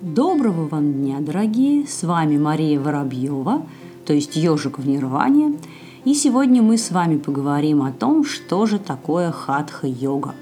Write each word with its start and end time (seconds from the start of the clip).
Доброго 0.00 0.68
вам 0.68 0.92
дня, 0.92 1.16
дорогие! 1.18 1.84
С 1.84 2.04
вами 2.04 2.38
Мария 2.38 2.78
Воробьева, 2.78 3.66
то 4.06 4.12
есть 4.12 4.36
ежик 4.36 4.78
в 4.78 4.86
Нирване. 4.86 5.58
И 6.04 6.14
сегодня 6.14 6.62
мы 6.62 6.78
с 6.78 6.92
вами 6.92 7.16
поговорим 7.16 7.82
о 7.82 7.90
том, 7.90 8.24
что 8.24 8.64
же 8.66 8.78
такое 8.78 9.32
хатха-йога. 9.32 10.36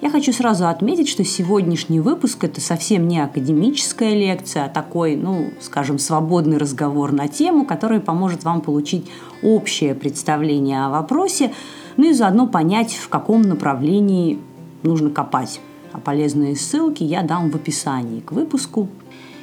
Я 0.00 0.08
хочу 0.08 0.32
сразу 0.32 0.68
отметить, 0.68 1.08
что 1.08 1.24
сегодняшний 1.24 1.98
выпуск– 1.98 2.44
это 2.44 2.60
совсем 2.60 3.08
не 3.08 3.18
академическая 3.18 4.14
лекция, 4.14 4.66
а 4.66 4.68
такой, 4.68 5.16
ну, 5.16 5.50
скажем, 5.60 5.98
свободный 5.98 6.58
разговор 6.58 7.10
на 7.10 7.26
тему, 7.26 7.66
который 7.66 7.98
поможет 7.98 8.44
вам 8.44 8.60
получить 8.60 9.10
общее 9.42 9.96
представление 9.96 10.84
о 10.84 10.90
вопросе, 10.90 11.52
ну 11.96 12.08
и 12.08 12.12
заодно 12.12 12.46
понять, 12.46 12.92
в 12.92 13.08
каком 13.08 13.42
направлении 13.42 14.38
нужно 14.84 15.10
копать. 15.10 15.58
А 15.92 16.00
полезные 16.00 16.56
ссылки 16.56 17.02
я 17.02 17.22
дам 17.22 17.50
в 17.50 17.56
описании 17.56 18.20
к 18.20 18.32
выпуску. 18.32 18.88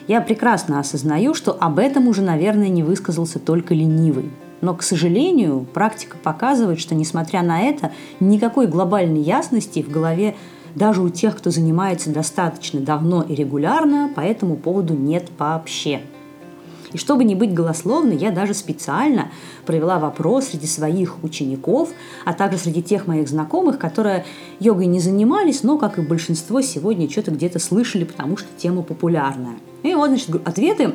Я 0.08 0.22
прекрасно 0.22 0.80
осознаю, 0.80 1.34
что 1.34 1.56
об 1.60 1.80
этом 1.80 2.07
уже, 2.07 2.21
наверное, 2.21 2.70
не 2.70 2.84
высказался 2.84 3.40
только 3.40 3.74
ленивый. 3.74 4.32
Но, 4.62 4.74
к 4.74 4.84
сожалению, 4.84 5.66
практика 5.74 6.18
показывает, 6.21 6.80
что, 6.80 6.96
несмотря 6.96 7.43
на 7.43 7.62
это, 7.62 7.92
никакой 8.20 8.68
глобальной 8.68 9.21
ясности 9.21 9.82
в 9.82 9.90
голове 9.90 10.36
даже 10.76 11.02
у 11.02 11.10
тех, 11.10 11.38
кто 11.38 11.50
занимается 11.50 12.12
достаточно 12.12 12.79
давно 12.79 13.21
и 13.21 13.36
регулярно, 13.36 14.12
по 14.14 14.21
этому 14.21 14.56
поводу 14.56 14.93
нет 14.93 15.29
вообще. 15.38 16.02
И 16.92 16.98
чтобы 16.98 17.24
не 17.24 17.36
быть 17.36 17.54
голословной, 17.54 18.18
я 18.18 18.32
даже 18.32 18.54
специально 18.54 19.29
провела 19.66 20.00
вопрос 20.00 20.46
среди 20.48 20.68
своих 20.68 21.24
учеников, 21.24 21.89
а 22.25 22.34
также 22.34 22.57
среди 22.57 22.82
тех 22.82 23.07
моих 23.07 23.28
знакомых, 23.28 23.78
которые 23.78 24.25
йогой 24.60 24.88
не 24.88 25.00
занимались, 25.00 25.64
но, 25.64 25.78
как 25.78 26.00
и 26.00 26.02
большинство, 26.02 26.62
сегодня 26.62 27.10
что-то 27.10 27.32
где-то 27.32 27.60
слышали, 27.60 28.04
потому 28.04 28.38
что 28.38 28.48
тема 28.57 28.82
популярная. 28.82 29.56
И 29.84 29.93
вот, 29.93 30.10
значит, 30.10 30.29
ответы 30.46 30.93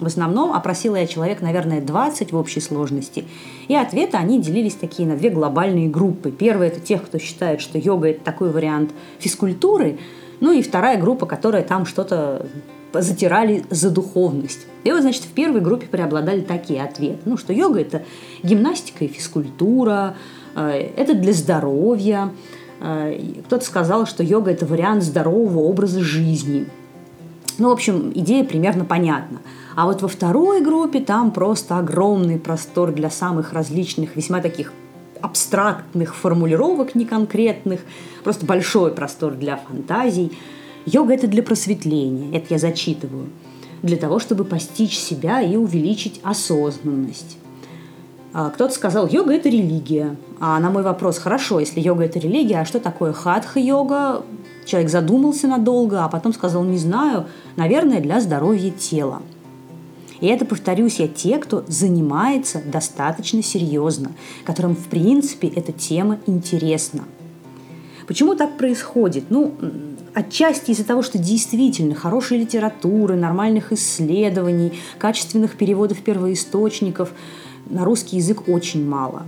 в 0.00 0.06
основном 0.06 0.52
опросила 0.52 0.96
я 0.96 1.06
человек, 1.06 1.40
наверное, 1.40 1.80
20 1.80 2.32
в 2.32 2.36
общей 2.36 2.60
сложности. 2.60 3.24
И 3.68 3.76
ответы 3.76 4.16
они 4.16 4.40
делились 4.40 4.74
такие 4.74 5.08
на 5.08 5.16
две 5.16 5.30
глобальные 5.30 5.88
группы. 5.88 6.30
Первая– 6.30 6.68
это 6.70 6.80
тех, 6.80 7.04
кто 7.04 7.18
считает, 7.18 7.60
что 7.60 7.78
йога– 7.78 8.08
это 8.10 8.24
такой 8.24 8.50
вариант 8.50 8.90
физкультуры. 9.18 9.98
Ну 10.44 10.52
и 10.52 10.60
вторая 10.60 11.00
группа, 11.00 11.24
которая 11.24 11.62
там 11.62 11.86
что-то 11.86 12.44
затирали 12.92 13.64
за 13.70 13.88
духовность. 13.88 14.66
И 14.84 14.92
вот, 14.92 15.00
значит, 15.00 15.22
в 15.22 15.28
первой 15.28 15.62
группе 15.62 15.86
преобладали 15.86 16.42
такие 16.42 16.82
ответы. 16.82 17.18
Ну, 17.24 17.38
что 17.38 17.54
йога– 17.54 17.80
это 17.80 18.02
гимнастика 18.42 19.06
и 19.06 19.08
физкультура, 19.08 20.16
э, 20.54 20.90
это 20.98 21.14
для 21.14 21.32
здоровья. 21.32 22.30
Э, 22.82 23.18
кто-то 23.46 23.64
сказал, 23.64 24.06
что 24.06 24.22
йога– 24.22 24.50
это 24.52 24.66
вариант 24.66 25.02
здорового 25.02 25.60
образа 25.60 26.00
жизни. 26.00 26.66
Ну, 27.56 27.70
в 27.70 27.72
общем, 27.72 28.12
идея 28.14 28.44
примерно 28.44 28.84
понятна. 28.84 29.38
А 29.74 29.86
вот 29.86 30.02
во 30.02 30.08
второй 30.08 30.60
группе 30.60 31.00
там 31.00 31.30
просто 31.30 31.78
огромный 31.78 32.38
простор 32.38 32.92
для 32.92 33.08
самых 33.08 33.54
различных, 33.54 34.14
весьма 34.14 34.42
таких 34.42 34.74
абстрактных 35.24 36.14
формулировок 36.14 36.94
неконкретных, 36.94 37.80
просто 38.22 38.46
большой 38.46 38.92
простор 38.92 39.34
для 39.34 39.56
фантазий– 39.56 40.32
Йога– 40.86 41.14
это 41.14 41.26
для 41.26 41.42
просветления, 41.42 42.36
это 42.36 42.46
я 42.50 42.58
зачитываю, 42.58 43.28
для 43.82 43.96
того, 43.96 44.18
чтобы 44.18 44.44
постичь 44.44 44.98
себя 44.98 45.40
и 45.40 45.56
увеличить 45.56 46.20
осознанность. 46.22 47.38
А 48.34 48.50
кто-то 48.50 48.74
сказал, 48.74 49.06
йога– 49.06 49.32
это 49.34 49.48
религия. 49.48 50.16
А 50.40 50.58
на 50.58 50.70
мой 50.70 50.82
вопрос, 50.82 51.18
хорошо, 51.18 51.60
если 51.60 51.80
йога– 51.80 52.04
это 52.04 52.18
религия, 52.18 52.60
а 52.60 52.64
что 52.64 52.80
такое 52.80 53.12
хатха-йога? 53.12 54.24
Человек 54.66 54.90
задумался 54.90 55.46
надолго, 55.46 56.04
а 56.04 56.08
потом 56.08 56.34
сказал, 56.34 56.64
не 56.64 56.78
знаю, 56.78 57.26
наверное, 57.56 58.00
для 58.00 58.20
здоровья 58.20 58.70
тела. 58.70 59.22
И 60.24 60.26
это, 60.26 60.46
повторюсь, 60.46 61.00
я 61.00 61.06
те, 61.06 61.36
кто 61.36 61.66
занимается 61.68 62.62
достаточно 62.64 63.42
серьезно, 63.42 64.12
которым, 64.44 64.74
в 64.74 64.86
принципе, 64.86 65.48
эта 65.48 65.70
тема 65.70 66.18
интересна. 66.26 67.04
Почему 68.06 68.34
так 68.34 68.56
происходит? 68.56 69.24
Ну, 69.28 69.52
Отчасти 70.14 70.70
из-за 70.70 70.84
того, 70.84 71.02
что 71.02 71.18
действительно 71.18 71.94
хорошей 71.94 72.38
литературы, 72.38 73.16
нормальных 73.16 73.70
исследований, 73.72 74.72
качественных 74.96 75.58
переводов 75.58 75.98
первоисточников 75.98 77.12
на 77.66 77.84
русский 77.84 78.16
язык 78.16 78.48
очень 78.48 78.88
мало. 78.88 79.24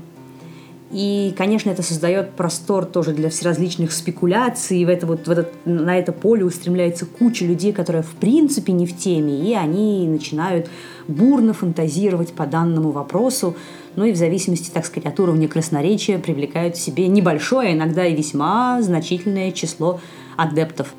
И, 0.93 1.35
конечно, 1.37 1.71
это 1.71 1.83
создает 1.83 2.31
простор 2.33 2.85
тоже 2.85 3.13
для 3.13 3.29
всеразличных 3.29 3.91
спекуляций. 3.91 4.85
В 4.85 4.89
это 4.89 5.07
вот, 5.07 5.27
в 5.27 5.31
этот, 5.31 5.53
на 5.65 5.99
это 5.99 6.13
поле 6.13 6.45
устремляется 6.45 7.07
куча 7.07 7.45
людей, 7.45 7.73
которые 7.73 8.03
в 8.03 8.13
принципе 8.13 8.73
не 8.73 8.87
в 8.87 8.97
теме, 8.97 9.41
и 9.41 9.53
они 9.55 10.07
начинают 10.07 10.69
бурно 11.09 11.55
фантазировать 11.55 12.33
по 12.33 12.47
данному 12.47 12.93
вопросу. 12.93 13.57
Ну 13.97 14.05
и 14.05 14.13
в 14.13 14.17
зависимости, 14.17 14.71
так 14.71 14.87
сказать, 14.87 15.07
от 15.13 15.19
уровня 15.19 15.49
красноречия 15.49 16.19
привлекают 16.19 16.77
в 16.77 16.81
себе 16.81 17.09
небольшое, 17.09 17.73
иногда 17.73 18.07
и 18.07 18.15
весьма 18.15 18.81
значительное 18.81 19.51
число 19.51 20.01
адептов. 20.37 20.95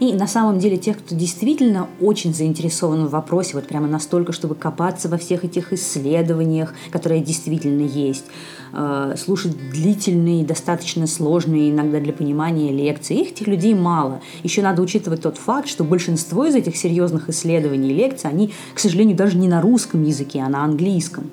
И 0.00 0.12
на 0.12 0.28
самом 0.28 0.60
деле 0.60 0.76
тех, 0.76 0.98
кто 0.98 1.14
действительно 1.14 1.88
очень 2.00 2.32
заинтересован 2.32 3.06
в 3.06 3.10
вопросе, 3.10 3.54
вот 3.54 3.66
прямо 3.66 3.88
настолько, 3.88 4.32
чтобы 4.32 4.54
копаться 4.54 5.08
во 5.08 5.18
всех 5.18 5.44
этих 5.44 5.72
исследованиях, 5.72 6.74
которые 6.90 7.20
действительно 7.20 7.82
есть, 7.82 8.26
э, 8.72 9.14
слушать 9.18 9.56
длительные, 9.72 10.44
достаточно 10.44 11.06
сложные 11.08 11.70
иногда 11.70 11.98
для 11.98 12.12
понимания 12.12 12.70
лекции, 12.70 13.22
их 13.22 13.32
этих 13.32 13.48
людей 13.48 13.74
мало. 13.74 14.20
Еще 14.44 14.62
надо 14.62 14.82
учитывать 14.82 15.22
тот 15.22 15.36
факт, 15.36 15.68
что 15.68 15.82
большинство 15.82 16.46
из 16.46 16.54
этих 16.54 16.76
серьезных 16.76 17.28
исследований 17.28 17.90
и 17.90 17.94
лекций, 17.94 18.30
они, 18.30 18.52
к 18.74 18.78
сожалению, 18.78 19.16
даже 19.16 19.36
не 19.36 19.48
на 19.48 19.60
русском 19.60 20.04
языке, 20.04 20.40
а 20.40 20.48
на 20.48 20.62
английском, 20.62 21.28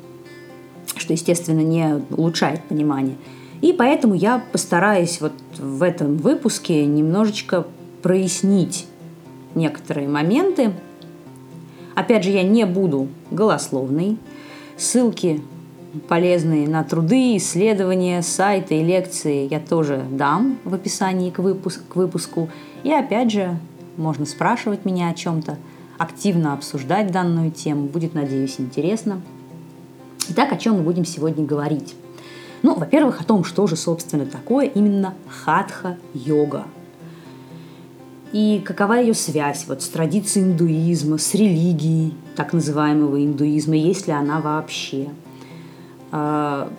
что, 0.95 1.13
естественно, 1.13 1.61
не 1.61 2.03
улучшает 2.09 2.63
понимание. 2.63 3.15
И 3.61 3.73
поэтому 3.73 4.15
я 4.15 4.43
постараюсь 4.51 5.21
вот 5.21 5.33
в 5.57 5.81
этом 5.81 6.17
выпуске 6.17 6.85
немножечко 6.85 7.65
прояснить 8.05 8.85
некоторые 9.55 10.07
моменты. 10.07 10.73
Опять 11.95 12.23
же, 12.23 12.29
я 12.29 12.43
не 12.43 12.63
буду 12.67 13.07
голословной. 13.31 14.19
Ссылки 14.77 15.41
полезные 16.07 16.69
на 16.69 16.83
труды, 16.83 17.35
исследования, 17.37 18.21
сайты 18.21 18.75
и 18.75 18.83
лекции 18.83 19.47
я 19.49 19.59
тоже 19.59 20.05
дам 20.11 20.59
в 20.65 20.75
описании 20.75 21.31
к, 21.31 21.39
выпуск, 21.39 21.81
к 21.89 21.95
выпуску. 21.95 22.47
И 22.83 22.93
опять 22.93 23.31
же, 23.31 23.57
можно 23.97 24.27
спрашивать 24.27 24.85
меня 24.85 25.09
о 25.09 25.15
чем-то, 25.15 25.57
активно 25.97 26.53
обсуждать 26.53 27.11
данную 27.11 27.49
тему. 27.49 27.87
Будет, 27.87 28.13
надеюсь, 28.13 28.59
интересно. 28.59 29.19
Итак, 30.29 30.53
о 30.53 30.57
чем 30.57 30.75
мы 30.75 30.81
будем 30.81 31.05
сегодня 31.05 31.43
говорить? 31.43 31.95
Ну, 32.61 32.75
во-первых, 32.75 33.21
о 33.21 33.23
том, 33.23 33.43
что 33.43 33.65
же, 33.65 33.75
собственно, 33.75 34.27
такое 34.27 34.67
именно 34.67 35.15
хатха-йога. 35.27 36.65
И 38.35 38.61
какова 38.65 38.99
ее 38.99 39.13
связь 39.13 39.63
вот, 39.65 39.81
с 39.81 39.87
традицией 39.87 40.47
индуизма, 40.47 41.17
с 41.17 41.33
религией 41.35 42.13
так 42.35 42.51
называемого 42.51 43.23
индуизма, 43.23 43.77
есть 43.77 44.07
ли 44.07 44.13
она 44.13 44.41
вообще. 44.41 45.07
А, 46.11 46.69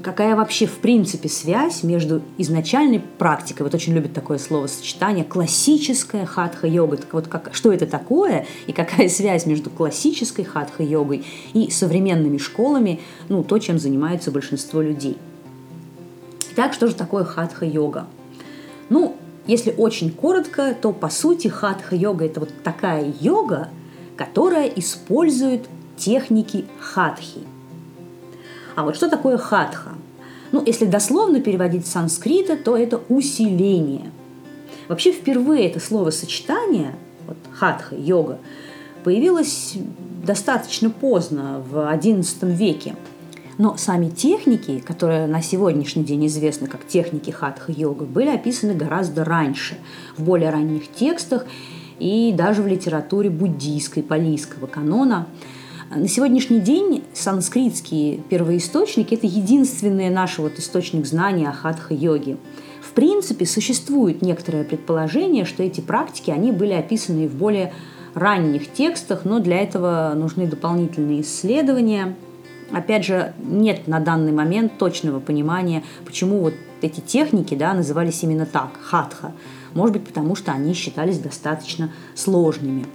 какая 0.00 0.36
вообще 0.36 0.66
в 0.66 0.78
принципе 0.78 1.28
связь 1.28 1.82
между 1.82 2.22
изначальной 2.38 3.00
практикой, 3.00 3.64
вот 3.64 3.74
очень 3.74 3.94
любят 3.94 4.12
такое 4.12 4.38
слово 4.38 4.68
сочетание, 4.68 5.24
классическая 5.24 6.24
хатха-йога, 6.24 6.98
так 6.98 7.12
вот 7.12 7.26
как, 7.26 7.52
что 7.52 7.72
это 7.72 7.86
такое 7.86 8.46
и 8.68 8.72
какая 8.72 9.08
связь 9.08 9.46
между 9.46 9.70
классической 9.70 10.44
хатха-йогой 10.44 11.24
и 11.52 11.68
современными 11.72 12.38
школами, 12.38 13.00
ну, 13.28 13.42
то, 13.42 13.58
чем 13.58 13.80
занимается 13.80 14.30
большинство 14.30 14.80
людей. 14.80 15.18
Итак, 16.52 16.74
что 16.74 16.86
же 16.86 16.94
такое 16.94 17.24
хатха-йога? 17.24 18.06
Ну, 18.88 19.16
если 19.46 19.74
очень 19.76 20.10
коротко, 20.10 20.74
то 20.80 20.92
по 20.92 21.08
сути 21.08 21.48
хатха-йога– 21.48 22.24
это 22.26 22.40
вот 22.40 22.50
такая 22.62 23.12
йога, 23.20 23.68
которая 24.16 24.66
использует 24.68 25.68
техники 25.96 26.64
хатхи– 26.78 27.40
а 28.74 28.82
вот 28.82 28.96
что 28.96 29.08
такое 29.08 29.36
хатха? 29.36 29.90
Ну, 30.52 30.62
если 30.64 30.86
дословно 30.86 31.40
переводить 31.40 31.86
с 31.86 31.92
санскрита, 31.92 32.56
то 32.56 32.76
это 32.76 33.00
усиление. 33.08 34.10
Вообще 34.88 35.12
впервые 35.12 35.68
это 35.68 35.80
словосочетание, 35.80 36.94
вот 37.26 37.36
хатха, 37.52 37.94
йога, 37.96 38.38
появилось 39.02 39.74
достаточно 40.24 40.90
поздно, 40.90 41.62
в 41.70 41.76
XI 41.76 42.52
веке. 42.52 42.96
Но 43.58 43.76
сами 43.76 44.08
техники, 44.08 44.82
которые 44.84 45.26
на 45.26 45.42
сегодняшний 45.42 46.04
день 46.04 46.26
известны 46.26 46.66
как 46.66 46.86
техники 46.86 47.30
хатха-йога, 47.30 48.04
были 48.04 48.28
описаны 48.28 48.74
гораздо 48.74 49.24
раньше, 49.24 49.76
в 50.16 50.22
более 50.22 50.50
ранних 50.50 50.90
текстах 50.92 51.46
и 51.98 52.32
даже 52.36 52.62
в 52.62 52.66
литературе 52.66 53.30
буддийской, 53.30 54.02
палийского 54.02 54.66
канона– 54.66 55.26
на 55.90 56.08
сегодняшний 56.08 56.58
день 56.58 57.04
санскритские 57.12 58.18
первоисточники– 58.28 59.14
это 59.16 59.28
единственный 59.28 60.10
наш 60.10 60.38
вот 60.38 60.58
источник 60.58 61.06
знания 61.06 61.48
о 61.48 61.52
хатха-йоге. 61.52 62.36
В 62.82 62.92
принципе, 62.92 63.46
существует 63.46 64.20
некоторое 64.20 64.64
предположение, 64.64 65.44
что 65.44 65.62
эти 65.62 65.80
практики, 65.80 66.30
они 66.30 66.50
были 66.50 66.72
описаны 66.72 67.28
в 67.28 67.34
более 67.34 67.72
ранних 68.14 68.72
текстах, 68.72 69.24
но 69.24 69.38
для 69.38 69.60
этого 69.60 70.14
нужны 70.16 70.48
дополнительные 70.48 71.20
исследования. 71.20 72.16
Опять 72.72 73.04
же, 73.04 73.34
нет 73.38 73.86
на 73.86 74.00
данный 74.00 74.32
момент 74.32 74.78
точного 74.78 75.20
понимания, 75.20 75.82
почему 76.04 76.40
вот 76.40 76.54
эти 76.82 77.00
техники 77.00 77.54
да, 77.54 77.74
назывались 77.74 78.22
именно 78.22 78.46
так, 78.46 78.70
хатха. 78.82 79.32
Может 79.74 79.94
быть, 79.94 80.06
потому 80.06 80.34
что 80.36 80.52
они 80.52 80.74
считались 80.74 81.18
достаточно 81.18 81.90
сложными. 82.14 82.86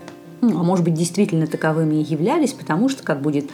Ну, 0.41 0.59
а 0.59 0.63
может 0.63 0.85
быть, 0.85 0.93
действительно 0.93 1.47
таковыми 1.47 1.95
и 1.95 2.03
являлись, 2.03 2.53
потому 2.53 2.89
что, 2.89 3.03
как 3.03 3.21
будет 3.21 3.49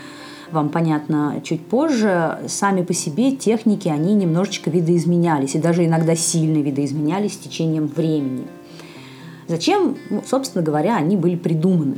вам 0.52 0.70
понятно 0.70 1.42
чуть 1.44 1.66
позже, 1.66 2.40
сами 2.48 2.84
по 2.84 2.94
себе 2.94 3.36
техники, 3.36 3.88
они 3.88 4.14
немножечко 4.14 4.70
видоизменялись, 4.70 5.56
и 5.56 5.60
даже 5.60 5.86
иногда 5.86 6.16
сильно 6.16 6.62
видоизменялись 6.62 7.34
с 7.34 7.38
течением 7.38 7.88
времени. 7.88 8.46
Зачем, 9.48 9.98
ну, 10.10 10.24
собственно 10.26 10.64
говоря, 10.64 10.98
они 10.98 11.18
были 11.18 11.36
придуманы? 11.36 11.98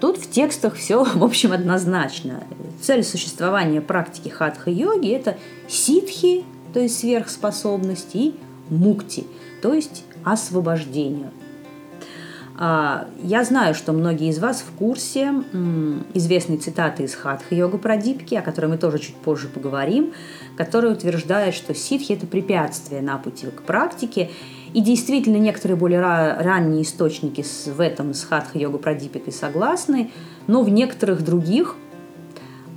Тут 0.00 0.16
в 0.16 0.30
текстах 0.30 0.74
все, 0.74 1.04
в 1.14 1.22
общем, 1.22 1.52
однозначно. 1.52 2.44
Цель 2.80 3.04
существования 3.04 3.80
практики 3.80 4.28
хатха-йоги– 4.28 5.10
это 5.10 5.36
ситхи, 5.68 6.44
то 6.72 6.80
есть 6.80 6.98
сверхспособности, 6.98 8.16
и 8.16 8.34
мукти, 8.70 9.26
то 9.62 9.74
есть 9.74 10.04
освобождение. 10.24 11.30
А, 12.62 13.08
я 13.22 13.42
знаю, 13.44 13.74
что 13.74 13.92
многие 13.92 14.28
из 14.28 14.38
вас 14.38 14.60
в 14.60 14.76
курсе 14.78 15.32
известной 16.14 16.58
цитаты 16.58 17.04
из 17.04 17.14
Хатха 17.14 17.54
Йога 17.54 17.78
Прадипки, 17.78 18.34
о 18.34 18.42
которой 18.42 18.66
мы 18.66 18.76
тоже 18.76 18.98
чуть 18.98 19.16
позже 19.16 19.48
поговорим, 19.48 20.12
которая 20.56 20.92
утверждает, 20.92 21.54
что 21.54 21.74
ситхи– 21.74 22.12
это 22.14 22.26
препятствие 22.26 23.00
на 23.00 23.16
пути 23.16 23.46
к 23.46 23.62
практике. 23.62 24.30
И 24.72 24.80
действительно, 24.80 25.36
некоторые 25.36 25.76
более 25.76 26.00
ранние 26.00 26.82
источники 26.82 27.44
в 27.66 27.80
этом 27.80 28.14
с 28.14 28.24
Хатха 28.24 28.58
Йога 28.58 28.78
Прадипикой 28.78 29.32
согласны, 29.32 30.10
но 30.46 30.62
в 30.62 30.68
некоторых 30.68 31.24
других, 31.24 31.76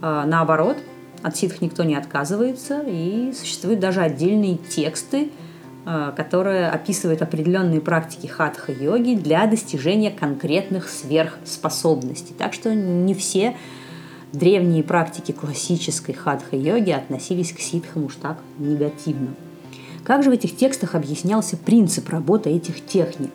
а, 0.01 0.25
наоборот, 0.25 0.77
от 1.21 1.37
ситх 1.37 1.61
никто 1.61 1.83
не 1.83 1.95
отказывается, 1.95 2.83
и 2.85 3.31
существуют 3.33 3.79
даже 3.79 4.01
отдельные 4.01 4.57
тексты– 4.57 5.31
Э, 5.85 6.13
которая 6.15 6.71
описывает 6.71 7.21
определенные 7.21 7.81
практики 7.81 8.25
хатха-йоги 8.25 9.15
для 9.15 9.45
достижения 9.47 10.11
конкретных 10.11 10.87
сверхспособностей. 10.87 12.33
Так 12.37 12.53
что 12.53 12.73
не 12.73 13.13
все 13.13 13.57
древние 14.31 14.81
практики 14.81 15.33
классической 15.33 16.13
хатха-йоги 16.13 16.91
относились 16.91 17.51
к 17.51 17.59
ситхам 17.59 18.05
уж 18.05 18.15
так 18.15 18.37
негативно. 18.59 19.35
Как 20.03 20.21
же 20.21 20.29
в 20.29 20.33
этих 20.33 20.55
текстах 20.57 20.95
объяснялся 20.95 21.55
принцип 21.55 22.09
работы 22.09 22.49
этих 22.49 22.85
техник? 22.85 23.31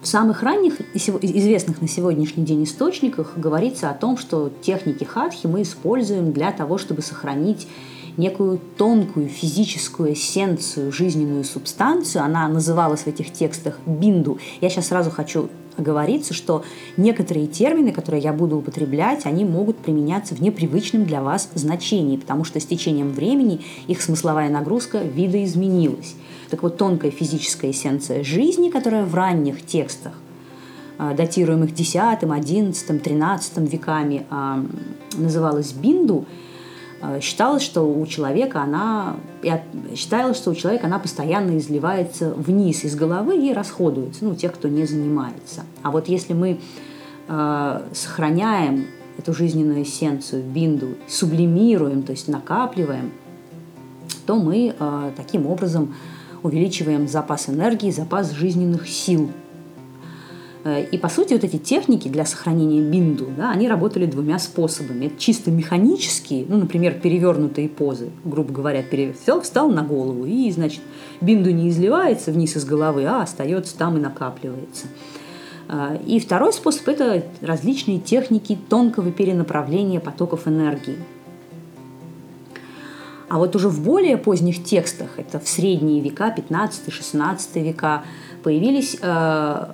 В 0.00 0.06
самых 0.06 0.42
ранних 0.42 0.80
известных 0.94 1.82
на 1.82 1.88
сегодняшний 1.88 2.44
день 2.44 2.64
источниках 2.64 3.32
говорится 3.36 3.90
о 3.90 3.94
том, 3.94 4.16
что 4.16 4.50
техники 4.62 5.04
хатхи 5.04 5.46
мы 5.46 5.62
используем 5.62 6.32
для 6.32 6.52
того, 6.52 6.78
чтобы 6.78 7.02
сохранить 7.02 7.68
некую 8.16 8.58
тонкую 8.78 9.28
физическую 9.28 10.14
эссенцию, 10.14 10.90
жизненную 10.90 11.44
субстанцию. 11.44 12.24
Она 12.24 12.48
называлась 12.48 13.02
в 13.02 13.06
этих 13.08 13.30
текстах 13.32 13.78
бинду. 13.84 14.38
Я 14.62 14.70
сейчас 14.70 14.86
сразу 14.86 15.10
хочу 15.10 15.50
оговориться, 15.76 16.34
что 16.34 16.64
некоторые 16.96 17.46
термины, 17.46 17.92
которые 17.92 18.22
я 18.22 18.32
буду 18.32 18.56
употреблять, 18.56 19.26
они 19.26 19.44
могут 19.44 19.78
применяться 19.78 20.34
в 20.34 20.40
непривычном 20.40 21.04
для 21.04 21.22
вас 21.22 21.50
значении, 21.54 22.16
потому 22.16 22.44
что 22.44 22.60
с 22.60 22.66
течением 22.66 23.12
времени 23.12 23.60
их 23.86 24.02
смысловая 24.02 24.48
нагрузка 24.48 24.98
видоизменилась. 24.98 26.14
Так 26.50 26.62
вот, 26.62 26.76
тонкая 26.76 27.10
физическая 27.10 27.70
эссенция 27.70 28.22
жизни, 28.22 28.70
которая 28.70 29.04
в 29.04 29.14
ранних 29.14 29.64
текстах 29.64 30.12
а, 30.98 31.14
датируемых 31.14 31.70
X, 31.70 31.94
XI, 31.96 32.20
XIII 32.20 33.68
веками, 33.68 34.26
называлась 35.16 35.72
бинду, 35.72 36.26
Э, 36.26 36.45
считалось, 37.20 37.62
что 37.62 37.82
у 37.82 38.06
человека 38.06 38.62
она 38.62 39.16
считалось, 39.94 40.36
что 40.36 40.50
у 40.50 40.54
человека 40.54 40.86
она 40.86 40.98
постоянно 40.98 41.56
изливается 41.58 42.30
вниз 42.30 42.84
из 42.84 42.96
головы 42.96 43.36
и 43.36 43.52
расходуется, 43.52 44.24
ну, 44.24 44.34
тех, 44.34 44.52
кто 44.54 44.68
не 44.68 44.84
занимается. 44.86 45.62
А 45.82 45.90
вот 45.90 46.08
если 46.08 46.32
мы 46.32 46.58
э, 47.28 47.82
сохраняем 47.92 48.86
эту 49.18 49.32
жизненную 49.32 49.82
эссенцию, 49.82 50.42
бинду, 50.42 50.94
сублимируем, 51.06 52.02
то 52.02 52.12
есть 52.12 52.28
накапливаем, 52.28 53.12
то 54.26 54.36
мы 54.36 54.74
э, 54.78 55.10
таким 55.16 55.46
образом 55.46 55.94
увеличиваем 56.42 57.08
запас 57.08 57.48
энергии, 57.48 57.90
запас 57.90 58.32
жизненных 58.32 58.88
сил– 58.88 59.30
Э, 59.45 59.45
и, 60.66 60.98
по 60.98 61.08
сути, 61.08 61.32
вот 61.34 61.44
эти 61.44 61.58
техники 61.58 62.08
для 62.08 62.24
сохранения 62.24 62.80
бинду, 62.80 63.26
да, 63.36 63.50
они 63.50 63.68
работали 63.68 64.06
двумя 64.06 64.38
способами. 64.38 65.06
Это 65.06 65.18
чисто 65.18 65.50
механические, 65.50 66.44
ну, 66.48 66.56
например, 66.56 66.94
перевернутые 66.94 67.68
позы, 67.68 68.10
грубо 68.24 68.52
говоря, 68.52 68.82
перевел, 68.82 69.40
встал 69.42 69.68
на 69.68 69.82
голову, 69.82 70.24
и, 70.24 70.50
значит, 70.50 70.80
бинду 71.20 71.50
не 71.50 71.68
изливается 71.68 72.32
вниз 72.32 72.56
из 72.56 72.64
головы, 72.64 73.04
а 73.04 73.22
остается 73.22 73.78
там 73.78 73.96
и 73.96 74.00
накапливается. 74.00 74.86
Э, 75.68 75.98
и 76.04 76.18
второй 76.18 76.52
способ– 76.52 76.88
это 76.88 77.24
различные 77.40 78.00
техники 78.00 78.58
тонкого 78.68 79.12
перенаправления 79.12 80.00
потоков 80.00 80.48
энергии. 80.48 80.96
А 83.28 83.38
вот 83.38 83.56
уже 83.56 83.68
в 83.68 83.82
более 83.82 84.16
поздних 84.16 84.62
текстах, 84.62 85.10
это 85.16 85.40
в 85.40 85.48
средние 85.48 86.00
века, 86.00 86.34
15-16 86.36 87.60
века, 87.60 88.04
появились 88.42 88.96
э, 89.00 89.66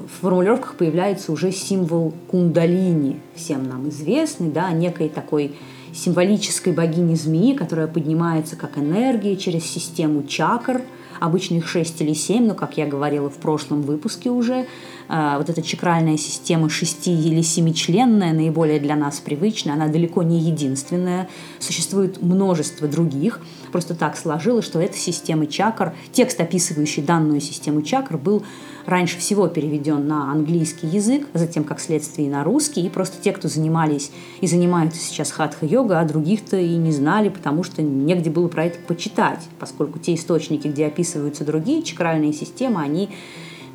в 0.00 0.20
формулировках 0.22 0.76
появляется 0.76 1.32
уже 1.32 1.52
символ 1.52 2.14
кундалини, 2.28 3.20
всем 3.34 3.68
нам 3.68 3.88
известный, 3.88 4.48
да, 4.48 4.70
некой 4.72 5.08
такой 5.08 5.54
символической 5.92 6.72
богини 6.72 7.14
змеи, 7.14 7.54
которая 7.54 7.86
поднимается 7.86 8.56
как 8.56 8.78
энергия 8.78 9.36
через 9.36 9.64
систему 9.64 10.22
чакр, 10.22 10.82
обычно 11.18 11.56
их 11.56 11.68
6 11.68 12.00
или 12.00 12.14
7, 12.14 12.46
но, 12.46 12.54
как 12.54 12.76
я 12.78 12.86
говорила 12.86 13.28
в 13.28 13.36
прошлом 13.36 13.82
выпуске 13.82 14.30
уже, 14.30 14.66
э, 15.08 15.34
вот 15.36 15.50
эта 15.50 15.62
чакральная 15.62 16.16
система 16.16 16.70
шести 16.70 17.12
или 17.12 17.42
семичленная, 17.42 18.32
наиболее 18.32 18.80
для 18.80 18.96
нас 18.96 19.20
привычная, 19.20 19.74
она 19.74 19.88
далеко 19.88 20.22
не 20.22 20.40
единственная. 20.40 21.28
Существует 21.58 22.22
множество 22.22 22.88
других. 22.88 23.40
Просто 23.70 23.94
так 23.94 24.16
сложилось, 24.16 24.64
что 24.64 24.80
эта 24.80 24.96
система 24.96 25.46
чакр, 25.46 25.94
текст, 26.12 26.40
описывающий 26.40 27.02
данную 27.02 27.40
систему 27.40 27.82
чакр, 27.82 28.16
был 28.16 28.42
раньше 28.86 29.18
всего 29.18 29.48
переведен 29.48 30.06
на 30.06 30.30
английский 30.30 30.86
язык, 30.86 31.26
затем, 31.34 31.64
как 31.64 31.80
следствие, 31.80 32.28
и 32.28 32.30
на 32.30 32.44
русский. 32.44 32.86
И 32.86 32.88
просто 32.88 33.16
те, 33.22 33.32
кто 33.32 33.48
занимались 33.48 34.10
и 34.40 34.46
занимаются 34.46 35.00
сейчас 35.00 35.30
хатха-йога, 35.30 36.00
а 36.00 36.04
других-то 36.04 36.56
и 36.56 36.76
не 36.76 36.92
знали, 36.92 37.28
потому 37.28 37.62
что 37.62 37.82
негде 37.82 38.30
было 38.30 38.48
про 38.48 38.66
это 38.66 38.78
почитать, 38.86 39.40
поскольку 39.58 39.98
те 39.98 40.14
источники, 40.14 40.68
где 40.68 40.86
описываются 40.86 41.44
другие 41.44 41.82
чакральные 41.82 42.32
системы, 42.32 42.80
они 42.80 43.10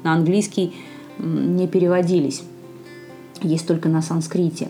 на 0.03 0.13
английский 0.13 0.75
не 1.18 1.68
переводились. 1.68 2.44
Есть 3.41 3.68
только 3.68 3.89
на 3.89 4.01
санскрите. 4.01 4.70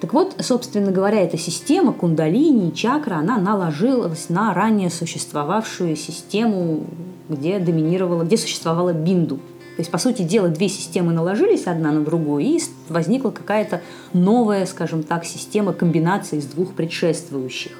Так 0.00 0.14
вот, 0.14 0.34
собственно 0.40 0.92
говоря, 0.92 1.20
эта 1.20 1.36
система 1.36 1.92
кундалини, 1.92 2.70
чакра, 2.70 3.16
она 3.16 3.36
наложилась 3.36 4.30
на 4.30 4.54
ранее 4.54 4.88
существовавшую 4.88 5.94
систему, 5.94 6.86
где 7.28 7.58
доминировала, 7.58 8.24
где 8.24 8.38
существовала 8.38 8.94
бинду. 8.94 9.40
То 9.80 9.82
есть, 9.82 9.90
по 9.90 9.96
сути 9.96 10.20
дела, 10.20 10.48
две 10.48 10.68
системы 10.68 11.14
наложились 11.14 11.66
одна 11.66 11.90
на 11.90 12.04
другую, 12.04 12.44
и 12.44 12.60
возникла 12.90 13.30
какая-то 13.30 13.80
новая, 14.12 14.66
скажем 14.66 15.02
так, 15.02 15.24
система 15.24 15.72
комбинации 15.72 16.36
из 16.36 16.44
двух 16.44 16.74
предшествующих. 16.74 17.72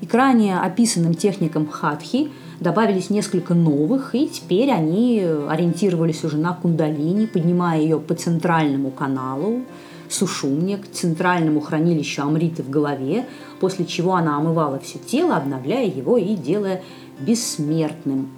И 0.00 0.06
к 0.06 0.14
ранее 0.14 0.58
описанным 0.58 1.12
техникам 1.12 1.68
хатхи 1.68 2.30
добавились 2.58 3.10
несколько 3.10 3.52
новых, 3.52 4.14
и 4.14 4.28
теперь 4.28 4.70
они 4.70 5.22
ориентировались 5.46 6.24
уже 6.24 6.38
на 6.38 6.54
кундалини, 6.54 7.26
поднимая 7.26 7.82
ее 7.82 8.00
по 8.00 8.14
центральному 8.14 8.90
каналу, 8.90 9.60
сушумне, 10.08 10.78
к 10.78 10.90
центральному 10.90 11.60
хранилищу 11.60 12.22
амриты 12.22 12.62
в 12.62 12.70
голове, 12.70 13.26
после 13.60 13.84
чего 13.84 14.14
она 14.14 14.38
омывала 14.38 14.78
все 14.78 14.98
тело, 14.98 15.36
обновляя 15.36 15.86
его 15.86 16.16
и 16.16 16.34
делая 16.34 16.82
бессмертным. 17.20 18.30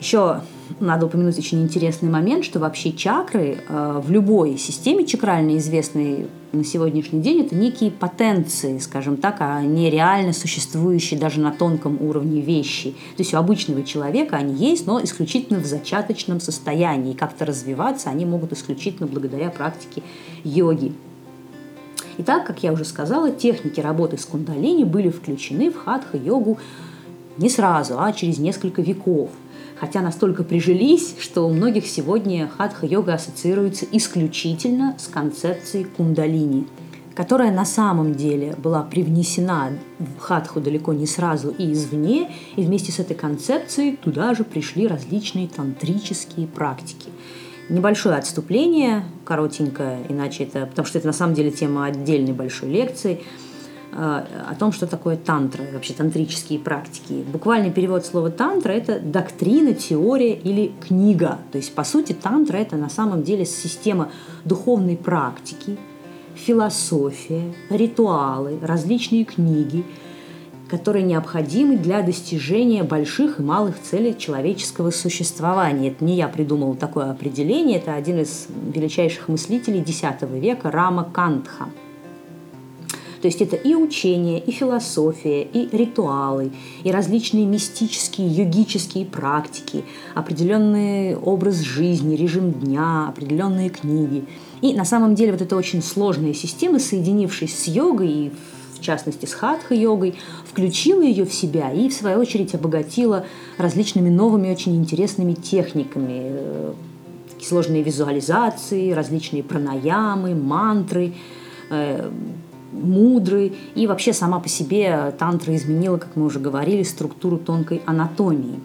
Еще 0.00 0.42
надо 0.80 1.06
упомянуть 1.06 1.38
очень 1.38 1.62
интересный 1.62 2.08
момент, 2.08 2.44
что 2.44 2.58
вообще 2.58 2.92
чакры 2.92 3.58
э, 3.68 4.00
в 4.04 4.10
любой 4.10 4.58
системе 4.58 5.06
чакральной, 5.06 5.58
известной 5.58 6.26
на 6.52 6.64
сегодняшний 6.64 7.20
день, 7.20 7.40
это 7.40 7.54
некие 7.54 7.90
потенции, 7.90 8.78
скажем 8.78 9.16
так, 9.16 9.36
а 9.40 9.62
не 9.62 9.90
реально 9.90 10.32
существующие 10.32 11.18
даже 11.18 11.40
на 11.40 11.50
тонком 11.50 12.00
уровне 12.00 12.40
вещи. 12.40 12.90
То 13.16 13.22
есть 13.22 13.32
у 13.32 13.38
обычного 13.38 13.82
человека 13.82 14.36
они 14.36 14.54
есть, 14.54 14.86
но 14.86 15.02
исключительно 15.02 15.60
в 15.60 15.66
зачаточном 15.66 16.40
состоянии. 16.40 17.12
И 17.12 17.16
как-то 17.16 17.46
развиваться 17.46 18.10
они 18.10 18.26
могут 18.26 18.52
исключительно 18.52 19.06
благодаря 19.06 19.50
практике 19.50 20.02
йоги. 20.44 20.92
Итак, 22.18 22.46
как 22.46 22.62
я 22.62 22.72
уже 22.72 22.84
сказала, 22.84 23.30
техники 23.30 23.80
работы 23.80 24.18
с 24.18 24.24
кундалини 24.26 24.84
были 24.84 25.08
включены 25.08 25.70
в 25.70 25.76
хатха-йогу 25.76 26.58
не 27.38 27.48
сразу, 27.48 27.98
а 27.98 28.12
через 28.12 28.38
несколько 28.38 28.82
веков– 28.82 29.30
хотя 29.82 30.00
настолько 30.00 30.44
прижились, 30.44 31.16
что 31.18 31.44
у 31.44 31.52
многих 31.52 31.88
сегодня 31.88 32.48
хатха-йога 32.56 33.14
ассоциируется 33.14 33.84
исключительно 33.90 34.94
с 34.96 35.08
концепцией 35.08 35.82
кундалини, 35.82 36.68
которая 37.16 37.50
на 37.50 37.64
самом 37.64 38.14
деле 38.14 38.54
была 38.58 38.84
привнесена 38.84 39.70
в 39.98 40.20
хатху 40.20 40.60
далеко 40.60 40.92
не 40.92 41.06
сразу 41.06 41.50
и 41.50 41.72
извне, 41.72 42.30
и 42.54 42.62
вместе 42.62 42.92
с 42.92 43.00
этой 43.00 43.16
концепцией 43.16 43.96
туда 43.96 44.34
же 44.34 44.44
пришли 44.44 44.86
различные 44.86 45.48
тантрические 45.48 46.46
практики. 46.46 47.10
Небольшое 47.68 48.14
отступление, 48.14 49.04
коротенькое, 49.24 49.98
иначе 50.08 50.44
это, 50.44 50.66
потому 50.66 50.86
что 50.86 50.98
это 50.98 51.08
на 51.08 51.12
самом 51.12 51.34
деле 51.34 51.50
тема 51.50 51.86
отдельной 51.86 52.32
большой 52.32 52.70
лекции– 52.70 53.20
о 53.94 54.54
том, 54.58 54.72
что 54.72 54.86
такое 54.86 55.16
тантра, 55.16 55.64
вообще 55.72 55.92
тантрические 55.92 56.58
практики. 56.58 57.24
Буквальный 57.30 57.70
перевод 57.70 58.06
слова 58.06 58.30
тантра– 58.30 58.72
это 58.72 58.98
доктрина, 59.00 59.74
теория 59.74 60.34
или 60.34 60.72
книга. 60.86 61.38
То 61.50 61.58
есть, 61.58 61.74
по 61.74 61.84
сути, 61.84 62.12
тантра– 62.14 62.56
это 62.58 62.76
на 62.76 62.88
самом 62.88 63.22
деле 63.22 63.44
система 63.44 64.10
духовной 64.44 64.96
практики, 64.96 65.76
философия, 66.34 67.52
ритуалы, 67.68 68.58
различные 68.62 69.24
книги, 69.24 69.84
которые 70.70 71.02
необходимы 71.02 71.76
для 71.76 72.00
достижения 72.00 72.82
больших 72.84 73.40
и 73.40 73.42
малых 73.42 73.78
целей 73.82 74.16
человеческого 74.16 74.90
существования. 74.90 75.90
Это 75.90 76.02
не 76.02 76.16
я 76.16 76.28
придумал 76.28 76.76
такое 76.76 77.10
определение, 77.10 77.76
это 77.76 77.94
один 77.94 78.20
из 78.20 78.46
величайших 78.74 79.28
мыслителей 79.28 79.80
X 79.80 80.02
века 80.22 80.70
Рама 80.70 81.04
Кантха– 81.04 81.68
то 83.22 83.28
есть 83.28 83.40
это 83.40 83.54
и 83.54 83.76
учение, 83.76 84.40
и 84.40 84.50
философия, 84.50 85.42
и 85.42 85.74
ритуалы, 85.74 86.50
и 86.82 86.90
различные 86.90 87.46
мистические, 87.46 88.26
йогические 88.26 89.06
практики, 89.06 89.84
определенный 90.16 91.16
образ 91.16 91.60
жизни, 91.60 92.16
режим 92.16 92.50
дня, 92.50 93.06
определенные 93.08 93.70
книги. 93.70 94.24
И 94.60 94.74
на 94.74 94.84
самом 94.84 95.14
деле 95.14 95.30
вот 95.30 95.40
эта 95.40 95.54
очень 95.54 95.82
сложная 95.82 96.34
система, 96.34 96.80
соединившись 96.80 97.56
с 97.56 97.68
йогой 97.68 98.10
и 98.10 98.32
в 98.74 98.80
частности 98.80 99.26
с 99.26 99.34
хатха-йогой, 99.34 100.16
включила 100.44 101.02
ее 101.02 101.24
в 101.24 101.32
себя 101.32 101.70
и, 101.70 101.88
в 101.88 101.92
свою 101.92 102.18
очередь, 102.18 102.52
обогатила 102.56 103.24
различными 103.56 104.10
новыми, 104.10 104.50
очень 104.50 104.74
интересными 104.74 105.34
техниками, 105.34 106.74
сложные 107.40 107.84
визуализации, 107.84 108.90
различные 108.90 109.44
пранаямы, 109.44 110.34
мантры, 110.34 111.14
э, 111.70 112.10
мудрый. 112.72 113.56
И 113.74 113.86
вообще 113.86 114.12
сама 114.12 114.40
по 114.40 114.48
себе 114.48 115.14
тантра 115.18 115.54
изменила, 115.54 115.98
как 115.98 116.16
мы 116.16 116.24
уже 116.26 116.40
говорили, 116.40 116.82
структуру 116.82 117.38
тонкой 117.38 117.82
анатомии. 117.86 118.60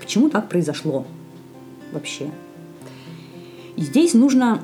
Почему 0.00 0.30
так 0.30 0.48
произошло 0.48 1.06
вообще? 1.92 2.30
И 3.76 3.82
здесь 3.82 4.14
нужно 4.14 4.62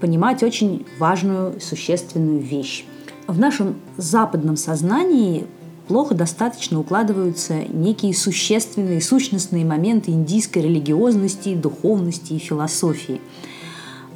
понимать 0.00 0.42
очень 0.42 0.86
важную, 0.98 1.60
существенную 1.60 2.40
вещь. 2.40 2.84
В 3.26 3.38
нашем 3.38 3.76
западном 3.96 4.56
сознании 4.56 5.46
плохо 5.88 6.14
достаточно 6.14 6.78
укладываются 6.78 7.64
некие 7.68 8.14
существенные, 8.14 9.00
сущностные 9.00 9.64
моменты 9.64 10.10
индийской 10.10 10.62
религиозности, 10.62 11.54
духовности 11.54 12.34
и 12.34 12.38
философии– 12.38 13.20